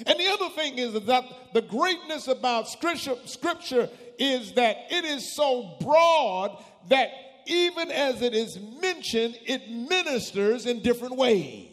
And 0.05 0.19
the 0.19 0.27
other 0.27 0.49
thing 0.49 0.77
is 0.77 0.93
that 0.93 1.23
the 1.53 1.61
greatness 1.61 2.27
about 2.27 2.69
scripture, 2.69 3.15
scripture 3.25 3.89
is 4.19 4.53
that 4.53 4.77
it 4.91 5.05
is 5.05 5.35
so 5.35 5.77
broad 5.81 6.63
that 6.89 7.09
even 7.45 7.91
as 7.91 8.21
it 8.21 8.33
is 8.33 8.59
mentioned, 8.81 9.37
it 9.45 9.69
ministers 9.69 10.65
in 10.65 10.81
different 10.81 11.15
ways. 11.15 11.69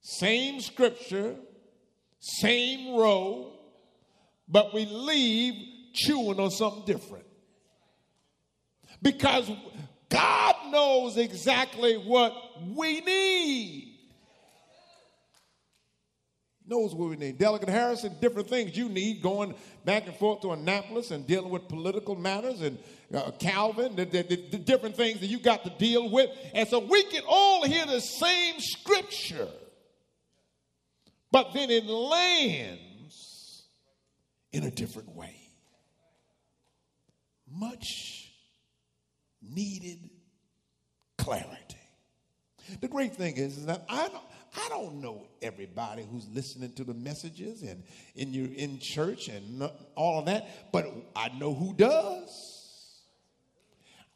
Same 0.00 0.60
scripture, 0.60 1.36
same 2.20 2.96
row, 2.96 3.52
but 4.48 4.72
we 4.72 4.86
leave 4.86 5.54
chewing 5.92 6.40
on 6.40 6.50
something 6.50 6.84
different. 6.84 7.24
Because 9.02 9.50
God 10.08 10.54
knows 10.70 11.16
exactly 11.16 11.96
what 11.96 12.32
we 12.74 13.00
need 13.00 13.93
knows 16.66 16.94
what 16.94 17.10
we 17.10 17.16
need. 17.16 17.38
Delegate 17.38 17.68
Harrison, 17.68 18.14
different 18.20 18.48
things 18.48 18.76
you 18.76 18.88
need 18.88 19.22
going 19.22 19.54
back 19.84 20.06
and 20.06 20.16
forth 20.16 20.40
to 20.42 20.52
Annapolis 20.52 21.10
and 21.10 21.26
dealing 21.26 21.50
with 21.50 21.68
political 21.68 22.14
matters 22.14 22.60
and 22.62 22.78
uh, 23.14 23.30
Calvin, 23.32 23.94
the, 23.96 24.04
the, 24.04 24.22
the, 24.22 24.58
different 24.58 24.96
things 24.96 25.20
that 25.20 25.26
you 25.26 25.38
got 25.38 25.62
to 25.64 25.70
deal 25.78 26.10
with. 26.10 26.30
And 26.54 26.66
so 26.66 26.78
we 26.78 27.02
can 27.04 27.22
all 27.28 27.64
hear 27.66 27.84
the 27.86 28.00
same 28.00 28.58
scripture, 28.58 29.48
but 31.30 31.52
then 31.52 31.70
it 31.70 31.84
lands 31.84 33.64
in 34.52 34.64
a 34.64 34.70
different 34.70 35.14
way. 35.14 35.36
Much 37.50 38.32
needed 39.42 40.10
clarity. 41.18 41.76
The 42.80 42.88
great 42.88 43.14
thing 43.14 43.36
is, 43.36 43.58
is 43.58 43.66
that 43.66 43.84
I 43.88 44.08
don't, 44.08 44.24
I 44.56 44.68
don't 44.68 45.00
know 45.00 45.26
everybody 45.42 46.06
who's 46.10 46.28
listening 46.32 46.72
to 46.74 46.84
the 46.84 46.94
messages 46.94 47.62
and 47.62 47.82
in 48.14 48.32
your 48.32 48.48
in 48.54 48.78
church 48.78 49.28
and 49.28 49.68
all 49.96 50.20
of 50.20 50.26
that, 50.26 50.72
but 50.72 50.86
I 51.16 51.30
know 51.30 51.54
who 51.54 51.74
does. 51.74 53.00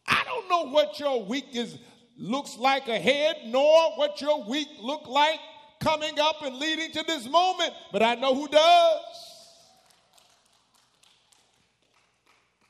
I 0.06 0.22
don't 0.24 0.48
know 0.48 0.70
what 0.70 0.98
your 1.00 1.24
week 1.24 1.48
is 1.52 1.78
looks 2.16 2.56
like 2.56 2.88
ahead, 2.88 3.36
nor 3.46 3.92
what 3.96 4.20
your 4.20 4.44
week 4.44 4.68
look 4.80 5.06
like 5.06 5.38
coming 5.80 6.18
up 6.18 6.42
and 6.42 6.56
leading 6.56 6.92
to 6.92 7.02
this 7.04 7.28
moment, 7.28 7.72
but 7.92 8.02
I 8.02 8.14
know 8.14 8.34
who 8.34 8.48
does. 8.48 9.04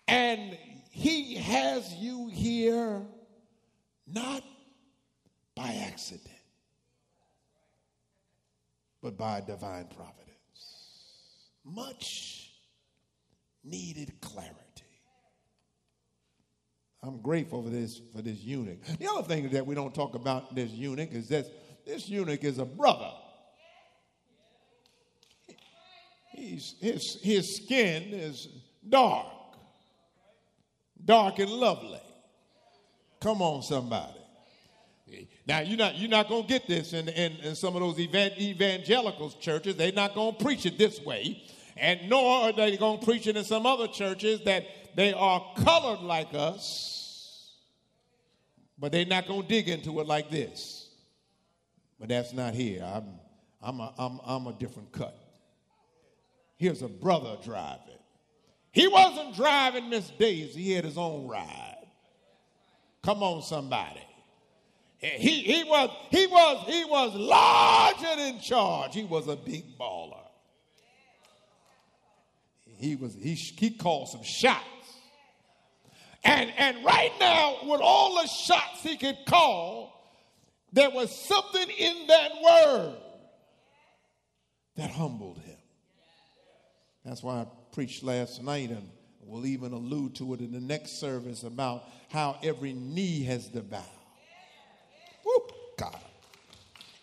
And 0.07 0.57
he 0.90 1.35
has 1.37 1.92
you 1.94 2.28
here 2.28 3.02
not 4.07 4.42
by 5.54 5.74
accident 5.87 6.38
but 9.09 9.16
by 9.16 9.40
divine 9.40 9.87
providence. 9.87 10.35
Much 11.64 12.51
needed 13.64 14.12
clarity. 14.21 14.55
I'm 17.03 17.23
grateful 17.23 17.62
for 17.62 17.71
this 17.71 18.03
for 18.14 18.21
this 18.21 18.40
eunuch. 18.40 18.85
The 18.99 19.09
other 19.09 19.23
thing 19.23 19.49
that 19.51 19.64
we 19.64 19.75
don't 19.75 19.94
talk 19.94 20.14
about 20.14 20.55
this 20.55 20.71
eunuch 20.73 21.12
is 21.12 21.29
that 21.29 21.47
this 21.87 22.07
eunuch 22.07 22.44
is 22.44 22.59
a 22.59 22.66
brother. 22.66 23.11
He's, 26.33 26.75
his, 26.79 27.18
his 27.23 27.57
skin 27.57 28.03
is 28.12 28.47
dark, 28.87 29.27
dark 31.03 31.38
and 31.38 31.51
lovely. 31.51 32.03
Come 33.21 33.40
on, 33.40 33.62
somebody. 33.62 34.17
Now 35.47 35.61
you're 35.61 35.79
not 35.79 35.97
you're 35.97 36.11
not 36.11 36.29
gonna 36.29 36.47
get 36.47 36.66
this 36.66 36.92
in, 36.92 37.09
in, 37.09 37.33
in 37.42 37.55
some 37.55 37.75
of 37.77 37.83
those 37.83 37.99
evangelical 37.99 39.31
churches. 39.31 39.77
They're 39.77 39.92
not 39.92 40.14
gonna 40.14 40.37
preach 40.37 40.66
it 40.66 40.79
this 40.79 41.01
way, 41.01 41.42
and 41.77 42.09
nor 42.09 42.44
are 42.44 42.53
they 42.53 42.77
gonna 42.77 43.03
preach 43.03 43.27
it 43.27 43.37
in 43.37 43.44
some 43.44 43.66
other 43.66 43.88
churches 43.88 44.40
that 44.44 44.64
they 44.94 45.12
are 45.12 45.44
colored 45.59 46.01
like 46.01 46.35
us, 46.35 47.53
but 48.79 48.92
they're 48.92 49.07
not 49.07 49.27
gonna 49.27 49.47
dig 49.47 49.68
into 49.68 50.01
it 50.01 50.07
like 50.07 50.31
this. 50.31 50.90
But 51.99 52.09
that's 52.09 52.33
not 52.33 52.55
here. 52.55 52.83
I'm 52.85 53.18
I'm 53.61 53.81
a, 53.81 53.94
I'm, 53.99 54.21
I'm 54.25 54.47
a 54.47 54.53
different 54.53 54.92
cut. 54.92 55.16
Here's 56.57 56.83
a 56.83 56.88
brother 56.88 57.37
driving. 57.42 57.99
He 58.73 58.87
wasn't 58.87 59.35
driving 59.35 59.88
Miss 59.88 60.11
Daisy. 60.11 60.62
He 60.62 60.73
had 60.73 60.85
his 60.85 60.99
own 60.99 61.27
ride. 61.27 61.87
Come 63.03 63.23
on, 63.23 63.42
somebody. 63.42 64.03
He, 64.98 65.42
he 65.42 65.64
was 65.64 65.90
he 66.11 66.26
was 66.26 66.64
he 66.66 66.84
was 66.84 67.14
large 67.14 68.04
and 68.04 68.20
in 68.34 68.40
charge. 68.40 68.94
He 68.94 69.04
was 69.04 69.28
a 69.28 69.37
big 69.37 69.78
baller. 69.78 70.26
He 72.78 72.96
was 72.96 73.14
he 73.14 73.34
he 73.34 73.70
called 73.70 74.08
some 74.08 74.22
shots. 74.24 74.64
And, 76.24 76.52
and 76.58 76.84
right 76.84 77.12
now, 77.20 77.58
with 77.64 77.80
all 77.80 78.20
the 78.20 78.28
shots 78.28 78.82
he 78.82 78.96
could 78.96 79.18
call, 79.26 79.94
there 80.72 80.90
was 80.90 81.14
something 81.14 81.68
in 81.70 82.06
that 82.08 82.30
word 82.42 82.96
that 84.76 84.90
humbled 84.90 85.38
him. 85.38 85.56
That's 87.04 87.22
why 87.22 87.37
I 87.37 87.46
preached 87.72 88.02
last 88.02 88.42
night, 88.42 88.70
and 88.70 88.90
we'll 89.22 89.46
even 89.46 89.72
allude 89.72 90.16
to 90.16 90.34
it 90.34 90.40
in 90.40 90.52
the 90.52 90.61
next 90.61 91.00
service 91.00 91.44
about 91.44 91.84
how 92.11 92.38
every 92.42 92.72
knee 92.72 93.22
has 93.22 93.48
to 93.50 93.62
bow. 93.62 93.82
God. 95.78 95.98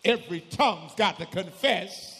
Every 0.04 0.40
tongue's 0.40 0.94
got 0.94 1.18
to 1.18 1.26
confess 1.26 2.16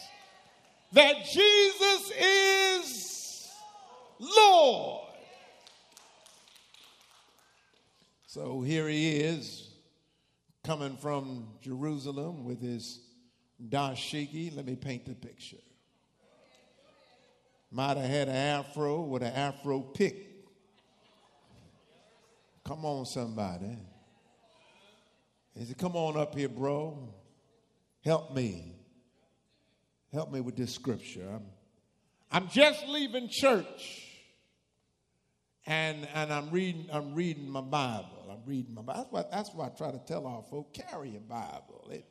that 0.92 1.24
Jesus 1.24 2.12
is 2.18 3.52
Lord. 4.18 5.06
So 8.26 8.60
here 8.60 8.88
he 8.88 9.12
is 9.12 9.68
coming 10.64 10.96
from 10.96 11.46
Jerusalem 11.62 12.44
with 12.44 12.60
his 12.60 13.00
dashiki. 13.68 14.54
Let 14.54 14.66
me 14.66 14.74
paint 14.74 15.06
the 15.06 15.14
picture. 15.14 15.56
Might 17.70 17.96
have 17.96 18.10
had 18.10 18.28
an 18.28 18.34
afro 18.36 19.02
with 19.02 19.22
an 19.22 19.32
afro 19.32 19.80
pick. 19.80 20.26
Come 22.64 22.84
on, 22.84 23.06
somebody. 23.06 23.76
He 25.56 25.64
said, 25.64 25.78
Come 25.78 25.96
on 25.96 26.16
up 26.16 26.34
here, 26.34 26.48
bro. 26.48 27.12
Help 28.04 28.34
me. 28.34 28.74
Help 30.12 30.32
me 30.32 30.40
with 30.40 30.56
this 30.56 30.72
scripture. 30.74 31.28
I'm, 31.34 31.46
I'm 32.30 32.48
just 32.48 32.86
leaving 32.88 33.28
church. 33.30 34.02
And, 35.66 36.06
and 36.14 36.32
I'm 36.32 36.50
reading 36.50 36.86
I'm 36.92 37.14
reading 37.14 37.50
my 37.50 37.60
Bible. 37.60 38.28
I'm 38.30 38.42
reading 38.46 38.74
my 38.74 38.82
Bible. 38.82 39.08
That's 39.10 39.10
why, 39.10 39.24
that's 39.30 39.50
why 39.54 39.66
I 39.66 39.68
try 39.70 39.90
to 39.90 39.98
tell 40.06 40.26
our 40.26 40.42
folk, 40.42 40.72
carry 40.72 41.16
a 41.16 41.20
Bible. 41.20 41.88
It, 41.90 42.04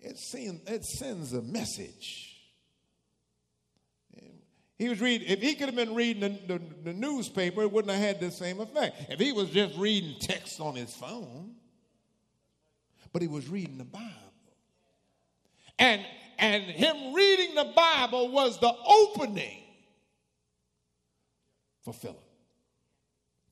it, 0.00 0.18
sends, 0.18 0.70
it 0.70 0.84
sends 0.84 1.32
a 1.34 1.42
message. 1.42 2.36
He 4.78 4.90
was 4.90 5.00
reading, 5.00 5.28
if 5.28 5.40
he 5.40 5.54
could 5.54 5.66
have 5.66 5.76
been 5.76 5.94
reading 5.94 6.20
the, 6.20 6.58
the, 6.58 6.62
the, 6.84 6.92
newspaper, 6.92 7.62
it 7.62 7.72
wouldn't 7.72 7.92
have 7.94 8.02
had 8.02 8.20
the 8.20 8.30
same 8.30 8.60
effect. 8.60 9.10
If 9.10 9.18
he 9.18 9.32
was 9.32 9.48
just 9.48 9.74
reading 9.78 10.16
text 10.20 10.60
on 10.60 10.74
his 10.74 10.94
phone, 10.94 11.54
but 13.12 13.22
he 13.22 13.28
was 13.28 13.48
reading 13.48 13.78
the 13.78 13.84
Bible. 13.84 14.10
And, 15.78 16.02
and 16.38 16.62
him 16.64 17.14
reading 17.14 17.54
the 17.54 17.72
Bible 17.74 18.30
was 18.30 18.58
the 18.60 18.72
opening 18.72 19.62
for 21.82 21.92
Philip. 21.92 22.22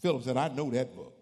Philip 0.00 0.22
said, 0.22 0.36
I 0.36 0.48
know 0.48 0.70
that 0.70 0.94
book. 0.94 1.14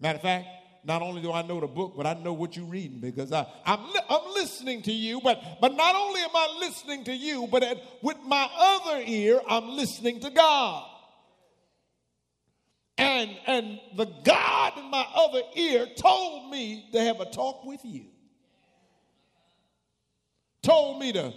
Matter 0.00 0.16
of 0.16 0.22
fact, 0.22 0.46
not 0.84 1.00
only 1.00 1.22
do 1.22 1.32
I 1.32 1.42
know 1.42 1.60
the 1.60 1.66
book, 1.66 1.94
but 1.96 2.06
I 2.06 2.14
know 2.14 2.32
what 2.32 2.56
you're 2.56 2.66
reading 2.66 2.98
because 2.98 3.32
I, 3.32 3.46
I'm, 3.64 3.80
I'm 4.10 4.34
listening 4.34 4.82
to 4.82 4.92
you. 4.92 5.20
But, 5.20 5.40
but 5.60 5.74
not 5.74 5.94
only 5.94 6.20
am 6.22 6.30
I 6.34 6.56
listening 6.60 7.04
to 7.04 7.12
you, 7.14 7.46
but 7.50 7.62
at, 7.62 7.78
with 8.02 8.16
my 8.26 8.48
other 8.58 9.02
ear, 9.06 9.40
I'm 9.48 9.68
listening 9.70 10.20
to 10.20 10.30
God. 10.30 10.88
And, 13.02 13.36
and 13.48 13.80
the 13.96 14.04
God 14.22 14.78
in 14.78 14.88
my 14.88 15.04
other 15.12 15.42
ear 15.56 15.88
told 15.96 16.52
me 16.52 16.88
to 16.92 17.00
have 17.00 17.20
a 17.20 17.24
talk 17.24 17.64
with 17.64 17.84
you. 17.84 18.04
Told 20.62 21.00
me 21.00 21.12
to 21.12 21.32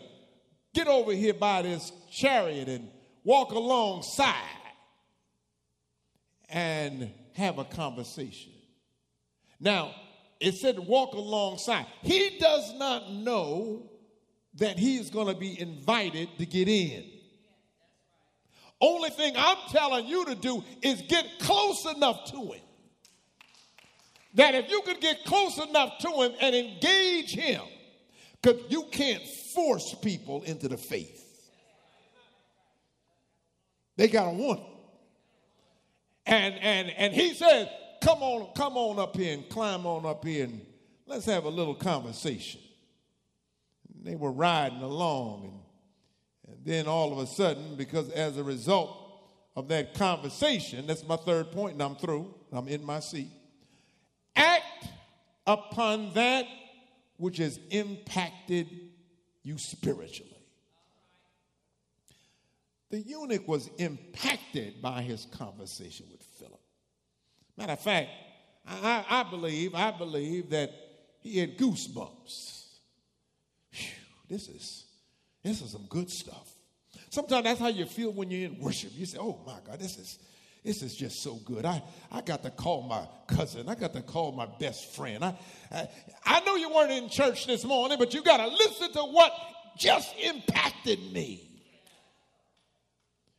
get 0.75 0.88
over 0.88 1.12
here 1.12 1.34
by 1.34 1.63
this 1.63 1.91
chariot 2.12 2.69
and 2.69 2.88
walk 3.23 3.51
alongside 3.51 4.36
and 6.49 7.12
have 7.34 7.58
a 7.58 7.65
conversation. 7.65 8.51
Now, 9.60 9.95
it 10.39 10.51
said 10.54 10.78
walk 10.78 11.13
alongside. 11.13 11.88
He 12.04 12.38
does 12.39 12.75
not 12.75 13.12
know 13.12 13.89
that 14.54 14.78
he 14.78 14.97
is 14.97 15.10
going 15.10 15.34
to 15.34 15.39
be 15.39 15.60
invited 15.60 16.30
to 16.38 16.45
get 16.45 16.67
in. 16.67 17.14
Only 18.82 19.10
thing 19.10 19.34
I'm 19.38 19.58
telling 19.70 20.06
you 20.06 20.26
to 20.26 20.36
do 20.36 20.64
is 20.82 21.02
get 21.08 21.26
close 21.40 21.86
enough 21.96 22.32
to 22.32 22.52
him. 22.54 22.62
That 24.36 24.54
if 24.54 24.70
you 24.70 24.82
could 24.82 25.00
get 25.00 25.24
close 25.24 25.58
enough 25.58 25.98
to 26.00 26.10
him 26.10 26.34
and 26.42 26.56
engage 26.56 27.34
him, 27.34 27.62
because 28.42 28.62
you 28.70 28.84
can't 28.92 29.24
force 29.54 29.96
people 30.02 30.44
into 30.44 30.68
the 30.68 30.78
faith. 30.78 31.22
They 33.96 34.08
got 34.08 34.26
to 34.26 34.38
want 34.38 34.60
it. 34.60 34.66
And, 36.28 36.56
and, 36.56 36.90
and 36.98 37.14
he 37.14 37.34
says, 37.34 37.68
come 38.02 38.22
on, 38.22 38.54
come 38.56 38.78
on 38.78 39.00
up 39.00 39.16
here 39.16 39.34
and 39.34 39.48
climb 39.50 39.86
on 39.86 40.06
up 40.06 40.26
here 40.26 40.46
and 40.46 40.62
let's 41.08 41.26
have 41.26 41.46
a 41.46 41.50
little 41.50 41.76
conversation. 41.76 42.62
And 43.94 44.06
they 44.06 44.16
were 44.16 44.32
riding 44.32 44.82
along, 44.82 45.46
and 45.46 45.60
then 46.65 46.88
all 46.88 47.13
of 47.13 47.19
a 47.19 47.28
sudden, 47.28 47.75
because 47.75 48.10
as 48.10 48.38
a 48.38 48.43
result 48.43 48.97
of 49.56 49.67
that 49.67 49.93
conversation, 49.93 50.88
that's 50.88 51.08
my 51.08 51.15
third 51.15 51.51
point, 51.51 51.73
and 51.73 51.84
I'm 51.84 51.95
through, 51.95 52.34
I'm 52.51 52.67
in 52.67 52.84
my 52.84 52.99
seat. 52.99 53.30
Act 54.36 54.88
upon 55.45 56.13
that 56.15 56.45
which 57.17 57.38
has 57.38 57.60
impacted 57.69 58.67
you 59.43 59.58
spiritually. 59.58 60.32
The 62.89 62.99
eunuch 62.99 63.47
was 63.47 63.69
impacted 63.78 64.82
by 64.82 65.04
his 65.04 65.25
conversation 65.25 66.08
with 66.12 66.23
Philip. 66.39 66.60
Matter 67.58 67.73
of 67.73 67.80
fact, 67.80 68.10
I, 68.67 69.06
I 69.08 69.23
believe, 69.23 69.75
I 69.75 69.91
believe 69.91 70.49
that 70.49 70.71
he 71.19 71.38
had 71.38 71.58
goosebumps. 71.58 72.65
Whew, 73.71 73.88
this 74.30 74.47
is 74.47 74.86
this 75.43 75.62
is 75.62 75.71
some 75.71 75.86
good 75.89 76.10
stuff. 76.10 76.55
Sometimes 77.15 77.45
that's 77.45 77.62
how 77.62 77.69
you 77.69 77.86
feel 77.86 78.12
when 78.12 78.30
you're 78.30 78.49
in 78.49 78.60
worship. 78.60 78.91
You 78.93 79.06
say, 79.06 79.17
"Oh 79.21 79.39
my 79.47 79.58
God, 79.65 79.80
this 79.80 79.97
is 79.97 80.19
this 80.65 80.82
is 80.82 80.93
just 80.93 81.23
so 81.23 81.36
good." 81.45 81.63
I 81.63 81.82
I 82.12 82.19
got 82.19 82.43
to 82.43 82.49
call 82.49 82.82
my 82.82 83.08
cousin. 83.34 83.69
I 83.69 83.75
got 83.75 83.93
to 83.93 84.01
call 84.01 84.34
my 84.34 84.45
best 84.60 84.93
friend. 84.93 85.23
I 85.23 85.34
I, 85.71 85.88
I 86.25 86.39
know 86.41 86.56
you 86.58 86.69
weren't 86.69 86.91
in 86.91 87.08
church 87.08 87.47
this 87.47 87.63
morning, 87.63 87.97
but 87.97 88.13
you 88.13 88.21
got 88.21 88.38
to 88.38 88.47
listen 88.47 88.91
to 88.91 88.99
what 88.99 89.32
just 89.78 90.13
impacted 90.17 90.99
me. 91.13 91.49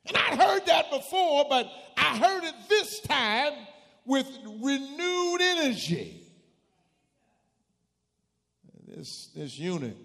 And 0.07 0.17
I'd 0.17 0.41
heard 0.41 0.65
that 0.65 0.91
before, 0.91 1.45
but 1.47 1.71
I 1.99 2.17
heard 2.17 2.45
it 2.45 2.55
this 2.71 3.01
time 3.01 3.53
with 4.07 4.27
renewed 4.63 5.41
energy. 5.43 6.23
This, 8.89 9.29
this 9.37 9.59
eunuch, 9.59 9.97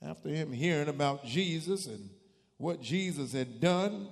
after 0.00 0.30
him 0.30 0.52
hearing 0.52 0.88
about 0.88 1.26
Jesus 1.26 1.86
and 1.86 2.08
what 2.58 2.82
Jesus 2.82 3.32
had 3.32 3.60
done, 3.60 4.08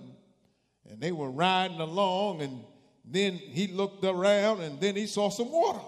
and 0.88 1.00
they 1.00 1.12
were 1.12 1.30
riding 1.30 1.80
along, 1.80 2.40
and 2.40 2.64
then 3.04 3.34
he 3.34 3.68
looked 3.68 4.04
around 4.04 4.60
and 4.60 4.80
then 4.80 4.96
he 4.96 5.06
saw 5.06 5.30
some 5.30 5.50
water. 5.50 5.84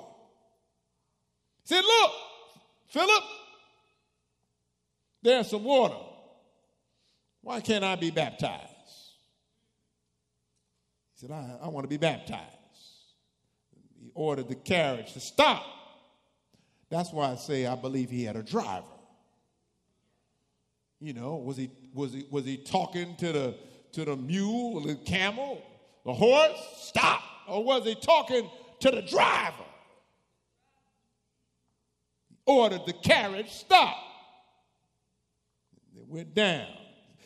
He 1.62 1.74
said, 1.74 1.82
Look, 1.82 2.12
Philip, 2.88 3.24
there's 5.22 5.50
some 5.50 5.64
water. 5.64 5.96
Why 7.42 7.60
can't 7.60 7.84
I 7.84 7.96
be 7.96 8.10
baptized? 8.10 8.62
He 11.14 11.26
said, 11.26 11.30
I, 11.32 11.58
I 11.62 11.68
want 11.68 11.84
to 11.84 11.88
be 11.88 11.96
baptized. 11.96 12.42
He 14.00 14.12
ordered 14.14 14.48
the 14.48 14.54
carriage 14.54 15.12
to 15.14 15.20
stop. 15.20 15.64
That's 16.88 17.12
why 17.12 17.32
I 17.32 17.34
say 17.34 17.66
I 17.66 17.74
believe 17.74 18.10
he 18.10 18.24
had 18.24 18.36
a 18.36 18.42
driver. 18.42 18.86
You 21.00 21.12
know, 21.14 21.36
was 21.36 21.56
he 21.56 21.70
was 21.94 22.12
he 22.12 22.26
was 22.30 22.44
he 22.44 22.56
talking 22.56 23.16
to 23.16 23.32
the 23.32 23.54
to 23.92 24.04
the 24.04 24.16
mule, 24.16 24.80
the 24.80 24.96
camel, 24.96 25.62
the 26.04 26.12
horse? 26.12 26.58
Stop. 26.76 27.22
Or 27.48 27.64
was 27.64 27.84
he 27.84 27.94
talking 27.94 28.48
to 28.80 28.90
the 28.90 29.02
driver? 29.02 29.64
Ordered 32.46 32.82
the 32.86 32.92
carriage 32.92 33.50
stop. 33.50 33.96
It 35.96 36.06
went 36.06 36.34
down. 36.34 36.66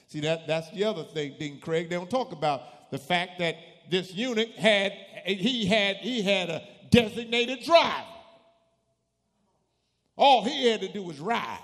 See 0.08 0.20
that 0.20 0.46
that's 0.46 0.70
the 0.70 0.84
other 0.84 1.04
thing, 1.04 1.36
Dean 1.38 1.60
Craig. 1.60 1.88
They 1.88 1.96
don't 1.96 2.10
talk 2.10 2.32
about 2.32 2.90
the 2.90 2.98
fact 2.98 3.38
that 3.38 3.56
this 3.90 4.12
eunuch 4.14 4.50
had 4.50 4.92
he 5.24 5.66
had 5.66 5.96
he 5.96 6.22
had 6.22 6.50
a 6.50 6.62
designated 6.90 7.62
driver. 7.64 8.06
All 10.16 10.44
he 10.44 10.70
had 10.70 10.80
to 10.82 10.88
do 10.88 11.02
was 11.02 11.18
ride. 11.18 11.58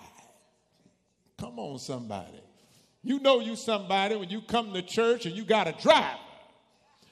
Come 1.39 1.59
on, 1.59 1.79
somebody. 1.79 2.43
You 3.09 3.21
know 3.21 3.41
you 3.41 3.57
somebody 3.57 4.17
when 4.17 4.29
you 4.29 4.43
come 4.43 4.75
to 4.75 4.83
church 4.83 5.25
and 5.25 5.35
you 5.35 5.43
got 5.43 5.67
a 5.67 5.73
driver. 5.81 6.19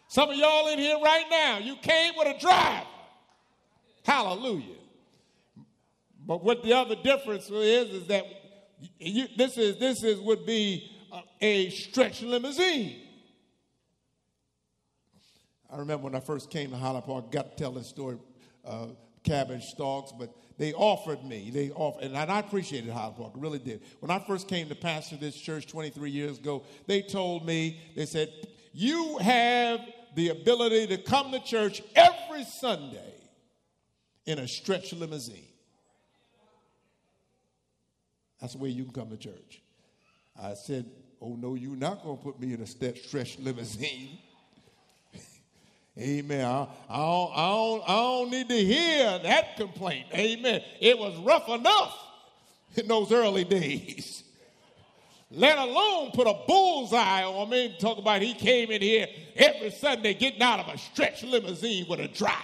Some 0.09 0.29
of 0.29 0.37
y'all 0.37 0.69
in 0.69 0.79
here 0.79 0.99
right 1.03 1.25
now, 1.31 1.57
you 1.57 1.75
came 1.77 2.13
with 2.19 2.37
a 2.37 2.39
driver. 2.39 2.87
Hallelujah. 4.05 4.77
But 6.27 6.45
what 6.45 6.63
the 6.63 6.75
other 6.75 6.97
difference 6.97 7.49
is 7.49 7.95
is 7.95 8.07
that 8.09 8.27
you, 8.99 9.27
this 9.39 9.57
is 9.57 9.79
this 9.79 10.03
is 10.03 10.21
would 10.21 10.45
be 10.45 10.93
a, 11.15 11.23
a 11.41 11.71
stretch 11.71 12.21
limousine. 12.21 13.01
I 15.71 15.79
remember 15.79 16.05
when 16.05 16.15
I 16.15 16.21
first 16.21 16.51
came 16.51 16.73
to 16.73 16.77
Highland 16.77 17.07
Park, 17.07 17.25
I 17.29 17.33
got 17.33 17.53
to 17.53 17.57
tell 17.57 17.73
this 17.73 17.89
story, 17.89 18.19
uh, 18.67 18.89
cabbage 19.25 19.65
stalks, 19.65 20.13
but 20.13 20.31
they 20.59 20.73
offered 20.73 21.23
me, 21.25 21.51
they 21.51 21.71
offered, 21.71 22.05
and 22.05 22.16
I 22.16 22.38
appreciated 22.38 22.90
Park, 22.92 23.16
I 23.19 23.38
really 23.38 23.59
did. 23.59 23.83
When 24.01 24.11
I 24.11 24.19
first 24.19 24.49
came 24.49 24.69
to 24.69 24.75
pastor 24.75 25.16
this 25.16 25.37
church 25.37 25.66
23 25.66 26.11
years 26.11 26.38
ago, 26.38 26.64
they 26.87 27.03
told 27.03 27.47
me, 27.47 27.81
they 27.95 28.07
said, 28.07 28.33
you 28.73 29.19
have 29.19 29.81
the 30.14 30.31
ability 30.31 30.87
to 30.88 30.99
come 30.99 31.33
to 31.33 31.40
church 31.40 31.83
every 31.95 32.45
Sunday 32.45 33.14
in 34.25 34.38
a 34.38 34.49
stretch 34.49 34.92
limousine. 34.92 35.42
That's 38.40 38.55
the 38.55 38.59
way 38.59 38.71
you 38.71 38.85
can 38.85 38.92
come 38.92 39.11
to 39.11 39.16
church. 39.16 39.62
I 40.40 40.55
said, 40.55 40.87
Oh, 41.21 41.35
no, 41.35 41.55
you're 41.55 41.77
not 41.77 42.03
going 42.03 42.19
to 42.19 42.23
put 42.23 42.38
me 42.38 42.53
in 42.53 42.61
a 42.61 42.66
stretch 42.66 43.38
limousine. 43.38 44.19
Amen. 45.99 46.45
I, 46.45 46.69
I, 46.91 46.97
don't, 46.99 47.33
I, 47.35 47.49
don't, 47.49 47.83
I 47.89 47.95
don't 47.95 48.31
need 48.31 48.49
to 48.51 48.65
hear 48.65 49.19
that 49.21 49.57
complaint. 49.57 50.07
Amen. 50.13 50.61
It 50.81 50.99
was 50.99 51.17
rough 51.19 51.49
enough 51.49 51.99
in 52.75 52.87
those 52.87 53.13
early 53.13 53.45
days. 53.45 54.23
Let 55.31 55.59
alone 55.59 56.13
put 56.13 56.27
a 56.27 56.35
bullseye 56.47 57.25
on 57.25 57.51
me 57.51 57.67
and 57.67 57.79
talk 57.79 57.99
about 57.99 58.23
he 58.23 58.35
came 58.35 58.71
in 58.71 58.81
here 58.81 59.09
every 59.35 59.71
Sunday 59.71 60.15
getting 60.15 60.43
out 60.43 60.61
of 60.61 60.69
a 60.69 60.79
stretch 60.79 61.25
limousine 61.25 61.87
with 61.89 62.01
a 62.01 62.09
driver. 62.09 62.35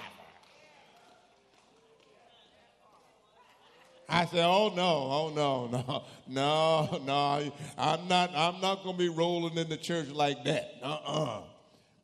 I 4.08 4.26
said, 4.26 4.44
"Oh 4.44 4.72
no, 4.74 4.82
oh 4.82 5.32
no, 5.34 5.66
no, 5.68 6.04
no, 6.28 6.98
no! 7.06 7.52
I'm 7.78 8.08
not. 8.08 8.30
I'm 8.34 8.60
not 8.60 8.82
going 8.82 8.96
to 8.96 8.98
be 8.98 9.08
rolling 9.08 9.56
in 9.56 9.70
the 9.70 9.76
church 9.76 10.08
like 10.08 10.44
that. 10.44 10.74
Uh-uh. 10.82 11.42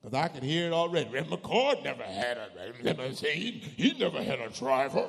Because 0.02 0.14
I 0.14 0.28
can 0.28 0.42
hear 0.42 0.68
it 0.68 0.72
already. 0.72 1.10
Red 1.10 1.28
McCord 1.28 1.82
never 1.82 2.04
had 2.04 2.38
a 2.38 2.48
limousine. 2.82 3.60
He 3.76 3.92
never 3.98 4.22
had 4.22 4.40
a 4.40 4.48
driver. 4.50 5.08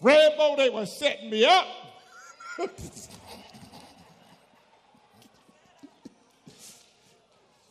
Rambo, 0.00 0.56
they 0.56 0.70
were 0.70 0.86
setting 0.86 1.30
me 1.30 1.44
up. 1.44 1.66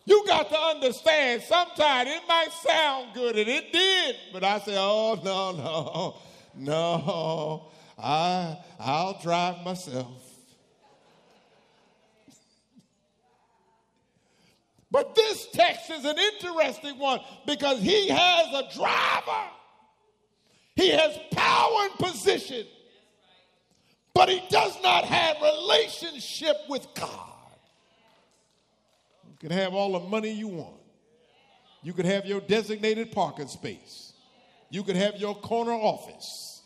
you 0.05 0.23
got 0.27 0.49
to 0.49 0.57
understand, 0.57 1.41
sometimes 1.41 2.09
it 2.09 2.21
might 2.27 2.51
sound 2.65 3.13
good, 3.13 3.35
and 3.37 3.49
it 3.49 3.73
did, 3.73 4.15
but 4.31 4.43
I 4.43 4.59
say, 4.59 4.75
oh, 4.77 5.19
no, 5.23 5.51
no. 5.51 6.15
No, 6.55 7.69
I, 7.97 8.57
I'll 8.79 9.19
drive 9.21 9.63
myself. 9.63 10.30
But 14.91 15.15
this 15.15 15.47
text 15.53 15.89
is 15.89 16.03
an 16.03 16.17
interesting 16.17 16.99
one 16.99 17.21
because 17.47 17.79
he 17.79 18.09
has 18.09 18.47
a 18.53 18.77
driver. 18.77 19.49
He 20.75 20.89
has 20.89 21.17
power 21.31 21.87
and 21.89 21.93
position, 21.93 22.65
but 24.13 24.27
he 24.29 24.43
does 24.49 24.77
not 24.83 25.05
have 25.05 25.37
relationship 25.41 26.57
with 26.69 26.85
God. 26.93 27.29
You 29.29 29.37
can 29.39 29.51
have 29.51 29.73
all 29.73 29.93
the 29.99 30.07
money 30.07 30.31
you 30.31 30.49
want. 30.49 30.75
You 31.83 31.93
could 31.93 32.05
have 32.05 32.25
your 32.25 32.41
designated 32.41 33.11
parking 33.11 33.47
space. 33.47 34.13
You 34.69 34.83
could 34.83 34.95
have 34.95 35.17
your 35.17 35.35
corner 35.35 35.71
office. 35.71 36.61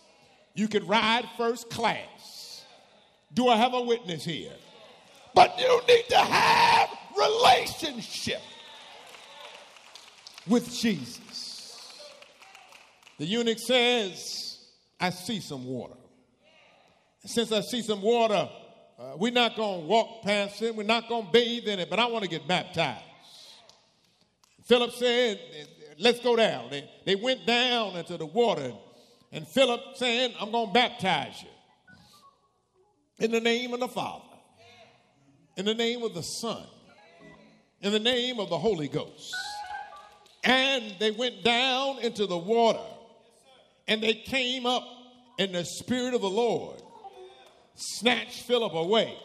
You 0.55 0.67
could 0.67 0.87
ride 0.87 1.25
first 1.37 1.69
class. 1.69 2.63
Do 3.33 3.49
I 3.49 3.57
have 3.57 3.73
a 3.73 3.81
witness 3.81 4.23
here? 4.23 4.53
But 5.33 5.59
you 5.59 5.81
need 5.87 6.05
to 6.09 6.17
have 6.17 6.89
relationship 7.17 8.41
with 10.47 10.71
Jesus. 10.73 12.01
The 13.17 13.25
eunuch 13.25 13.59
says, 13.59 14.59
I 14.99 15.09
see 15.09 15.39
some 15.39 15.65
water. 15.65 15.95
Since 17.25 17.51
I 17.51 17.61
see 17.61 17.81
some 17.81 18.01
water, 18.01 18.49
uh, 18.99 19.13
we're 19.17 19.31
not 19.31 19.55
going 19.55 19.81
to 19.81 19.87
walk 19.87 20.23
past 20.23 20.61
it. 20.61 20.75
We're 20.75 20.83
not 20.83 21.09
going 21.09 21.25
to 21.25 21.31
bathe 21.31 21.67
in 21.67 21.79
it, 21.79 21.89
but 21.89 21.99
I 21.99 22.05
want 22.05 22.23
to 22.23 22.29
get 22.29 22.47
baptized. 22.47 23.01
Philip 24.65 24.91
said, 24.91 25.39
let's 25.99 26.19
go 26.19 26.35
down. 26.35 26.69
They, 26.69 26.89
they 27.05 27.15
went 27.15 27.45
down 27.45 27.95
into 27.95 28.17
the 28.17 28.25
water, 28.25 28.73
and 29.31 29.47
Philip 29.47 29.81
saying, 29.95 30.33
I'm 30.39 30.51
going 30.51 30.67
to 30.67 30.73
baptize 30.73 31.41
you. 31.41 31.49
In 33.19 33.31
the 33.31 33.39
name 33.39 33.73
of 33.73 33.79
the 33.79 33.87
Father, 33.87 34.25
in 35.55 35.65
the 35.65 35.73
name 35.73 36.03
of 36.03 36.13
the 36.13 36.21
Son, 36.21 36.65
in 37.85 37.91
the 37.91 37.99
name 37.99 38.39
of 38.39 38.49
the 38.49 38.57
Holy 38.57 38.87
Ghost. 38.87 39.33
And 40.43 40.95
they 40.99 41.11
went 41.11 41.43
down 41.43 41.99
into 41.99 42.25
the 42.25 42.37
water, 42.37 42.83
and 43.87 44.01
they 44.01 44.15
came 44.15 44.65
up, 44.65 44.83
and 45.37 45.53
the 45.53 45.63
Spirit 45.63 46.13
of 46.13 46.21
the 46.21 46.29
Lord 46.29 46.81
snatched 47.75 48.41
Philip 48.43 48.73
away 48.73 49.15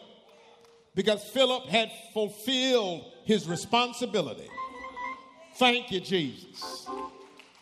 because 0.95 1.23
Philip 1.23 1.65
had 1.65 1.89
fulfilled 2.13 3.05
his 3.25 3.47
responsibility 3.47 4.49
Thank 5.55 5.91
you, 5.91 5.99
Jesus. 5.99 6.87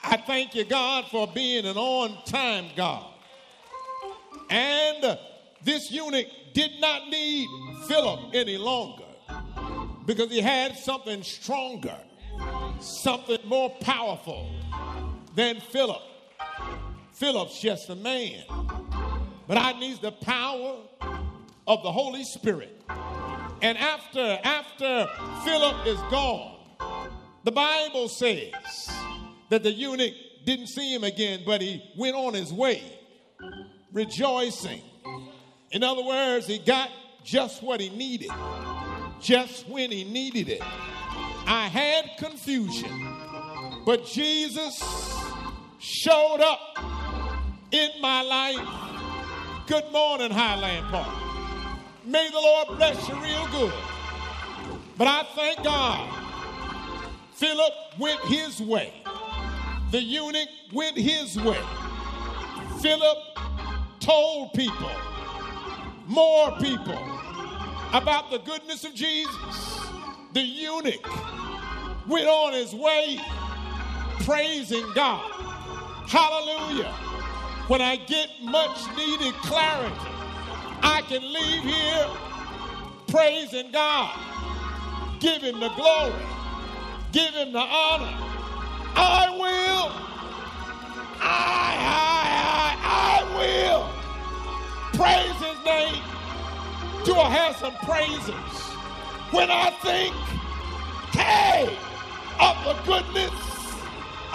I 0.04 0.18
thank 0.18 0.56
you, 0.56 0.64
God, 0.64 1.06
for 1.12 1.28
being 1.28 1.66
an 1.66 1.76
on 1.76 2.24
time 2.26 2.68
God. 2.76 3.06
And 4.50 5.18
this 5.64 5.92
eunuch 5.92 6.28
did 6.54 6.80
not 6.80 7.10
need 7.10 7.48
Philip 7.88 8.20
any 8.34 8.58
longer 8.58 9.09
because 10.10 10.32
he 10.32 10.42
had 10.42 10.76
something 10.76 11.22
stronger, 11.22 11.96
something 12.80 13.38
more 13.46 13.70
powerful 13.80 14.50
than 15.36 15.62
Philip. 15.62 16.02
Philip's 17.14 17.62
just 17.62 17.92
a 17.92 17.96
man, 17.96 18.44
but 19.48 19.60
I 19.60 19.74
need 19.74 20.02
the 20.02 20.12
power 20.12 20.78
of 21.68 21.84
the 21.84 21.92
Holy 21.92 22.24
Spirit. 22.24 22.82
And 23.62 23.78
after 23.78 24.40
after 24.44 25.08
Philip 25.44 25.86
is 25.86 26.00
gone, 26.10 26.58
the 27.44 27.52
Bible 27.52 28.10
says 28.10 28.52
that 29.52 29.62
the 29.62 29.72
eunuch 29.72 30.16
didn't 30.44 30.70
see 30.70 30.92
him 30.92 31.04
again, 31.04 31.42
but 31.46 31.62
he 31.62 31.84
went 31.96 32.16
on 32.16 32.34
his 32.34 32.52
way 32.52 32.82
rejoicing. 33.94 34.82
In 35.70 35.84
other 35.84 36.04
words, 36.04 36.48
he 36.48 36.58
got 36.58 36.90
just 37.24 37.62
what 37.62 37.80
he 37.80 37.90
needed, 37.90 38.32
just 39.22 39.68
when 39.68 39.92
he 39.92 40.04
needed 40.04 40.50
it. 40.50 40.62
I 41.46 41.68
had 41.68 42.18
confusion, 42.18 43.08
but 43.86 44.06
Jesus 44.06 44.84
showed 45.80 46.42
up 46.42 46.80
in 47.72 47.90
my 48.02 48.22
life. 48.22 49.66
Good 49.68 49.92
morning, 49.92 50.32
Highland 50.32 50.88
Park. 50.88 51.16
May 52.06 52.30
the 52.30 52.40
Lord 52.40 52.68
bless 52.78 53.08
you 53.08 53.16
real 53.16 53.48
good. 53.48 53.74
But 54.98 55.08
I 55.08 55.24
thank 55.36 55.64
God 55.64 56.10
Philip 57.34 57.74
went 57.98 58.20
his 58.22 58.62
way. 58.62 58.94
The 59.92 60.02
eunuch 60.02 60.50
went 60.74 60.98
his 60.98 61.38
way. 61.38 61.62
Philip 62.82 63.18
told 64.00 64.54
people, 64.54 64.92
more 66.06 66.52
people, 66.58 67.19
about 67.94 68.32
the 68.32 68.40
goodness 68.40 68.84
of 68.84 68.94
Jesus. 68.94 69.80
The 70.34 70.42
eunuch 70.42 71.08
went 72.08 72.28
on 72.28 72.54
his 72.54 72.74
way 72.74 73.20
praising 74.22 74.86
God. 74.94 75.30
Hallelujah. 76.08 76.92
When 77.68 77.82
I 77.82 77.96
get 77.98 78.30
much 78.42 78.80
needed 78.98 79.34
clarity, 79.36 79.96
I 80.82 81.04
can 81.08 81.22
leave 81.22 81.64
here 81.64 82.08
praising 83.08 83.72
God, 83.72 84.18
give 85.20 85.42
him 85.42 85.60
the 85.60 85.70
glory. 85.70 86.26
Give 87.12 87.34
him 87.34 87.52
the 87.54 87.60
honor. 87.60 88.18
I 88.96 89.30
will. 89.32 89.92
I, 91.22 91.74
I, 91.82 92.22
I, 92.46 92.86
I 93.00 93.36
will 93.36 93.90
praise 94.94 95.36
his 95.42 95.66
name. 95.66 96.09
Do 97.10 97.16
I 97.16 97.30
have 97.32 97.56
some 97.56 97.74
praises? 97.90 98.36
When 99.32 99.50
I 99.50 99.72
think, 99.82 100.14
hey, 101.18 101.76
of 102.40 102.56
the 102.64 102.76
goodness 102.86 103.34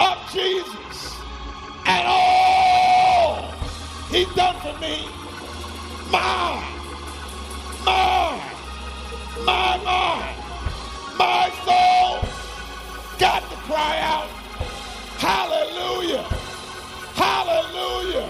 of 0.01 0.19
Jesus 0.33 1.21
and 1.87 2.05
all 2.09 3.53
he's 4.11 4.27
done 4.35 4.57
for 4.57 4.77
me, 4.81 5.07
my, 6.11 6.65
my, 7.87 8.43
my, 9.47 9.77
my, 9.85 10.35
my 11.17 11.51
soul 11.65 12.29
got 13.21 13.49
to 13.51 13.57
cry 13.69 14.01
out, 14.01 14.29
Hallelujah! 15.23 16.25
Hallelujah! 17.15 18.29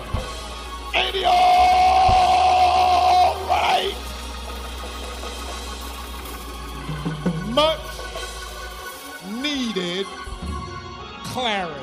Ain't 0.95 1.15
he 1.15 1.25
much 7.55 7.81
needed 9.41 10.07
clarity. 11.25 11.81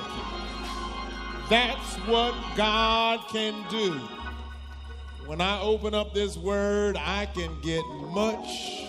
That's 1.50 1.96
what 2.08 2.36
God 2.58 3.22
can 3.30 3.66
do. 3.70 3.94
When 5.26 5.40
I 5.40 5.62
open 5.62 5.94
up 5.94 6.14
this 6.14 6.36
word, 6.36 6.98
I 6.98 7.26
can 7.28 7.58
get 7.62 7.86
much 8.12 8.84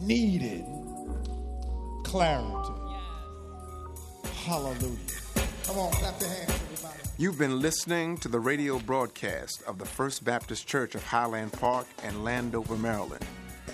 needed 0.00 0.64
clarity. 2.02 2.72
Hallelujah. 4.44 4.96
Come 5.64 5.78
on, 5.78 5.92
clap 5.92 6.18
your 6.18 6.30
hands, 6.30 6.50
everybody. 6.50 6.98
You've 7.18 7.38
been 7.38 7.60
listening 7.60 8.16
to 8.18 8.28
the 8.28 8.40
radio 8.40 8.78
broadcast 8.78 9.62
of 9.66 9.78
the 9.78 9.84
First 9.84 10.24
Baptist 10.24 10.66
Church 10.66 10.94
of 10.94 11.04
Highland 11.04 11.52
Park 11.52 11.86
and 12.02 12.24
Landover, 12.24 12.76
Maryland. 12.76 13.24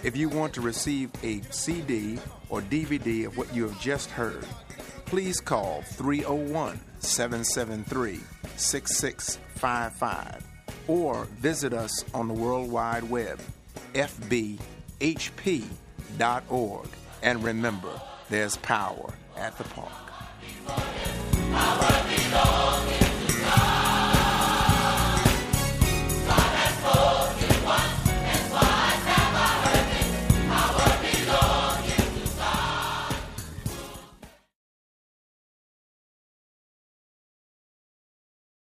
If 0.03 0.17
you 0.17 0.29
want 0.29 0.53
to 0.55 0.61
receive 0.61 1.11
a 1.23 1.41
CD 1.51 2.19
or 2.49 2.61
DVD 2.61 3.27
of 3.27 3.37
what 3.37 3.55
you 3.55 3.69
have 3.69 3.81
just 3.81 4.11
heard, 4.11 4.47
please 5.07 5.41
call 5.41 5.83
301 5.83 6.81
773 7.01 8.21
6655 8.57 10.45
or 10.87 11.25
visit 11.39 11.73
us 11.73 12.05
on 12.13 12.29
the 12.29 12.35
World 12.35 12.71
Wide 12.71 13.05
Web, 13.05 13.41
fbhp.org. 13.95 14.59
And 17.23 17.43
remember, 17.43 18.01
there's 18.29 18.57
power 18.59 19.15
at 19.37 19.57
the 19.57 19.65
park. 19.65 19.93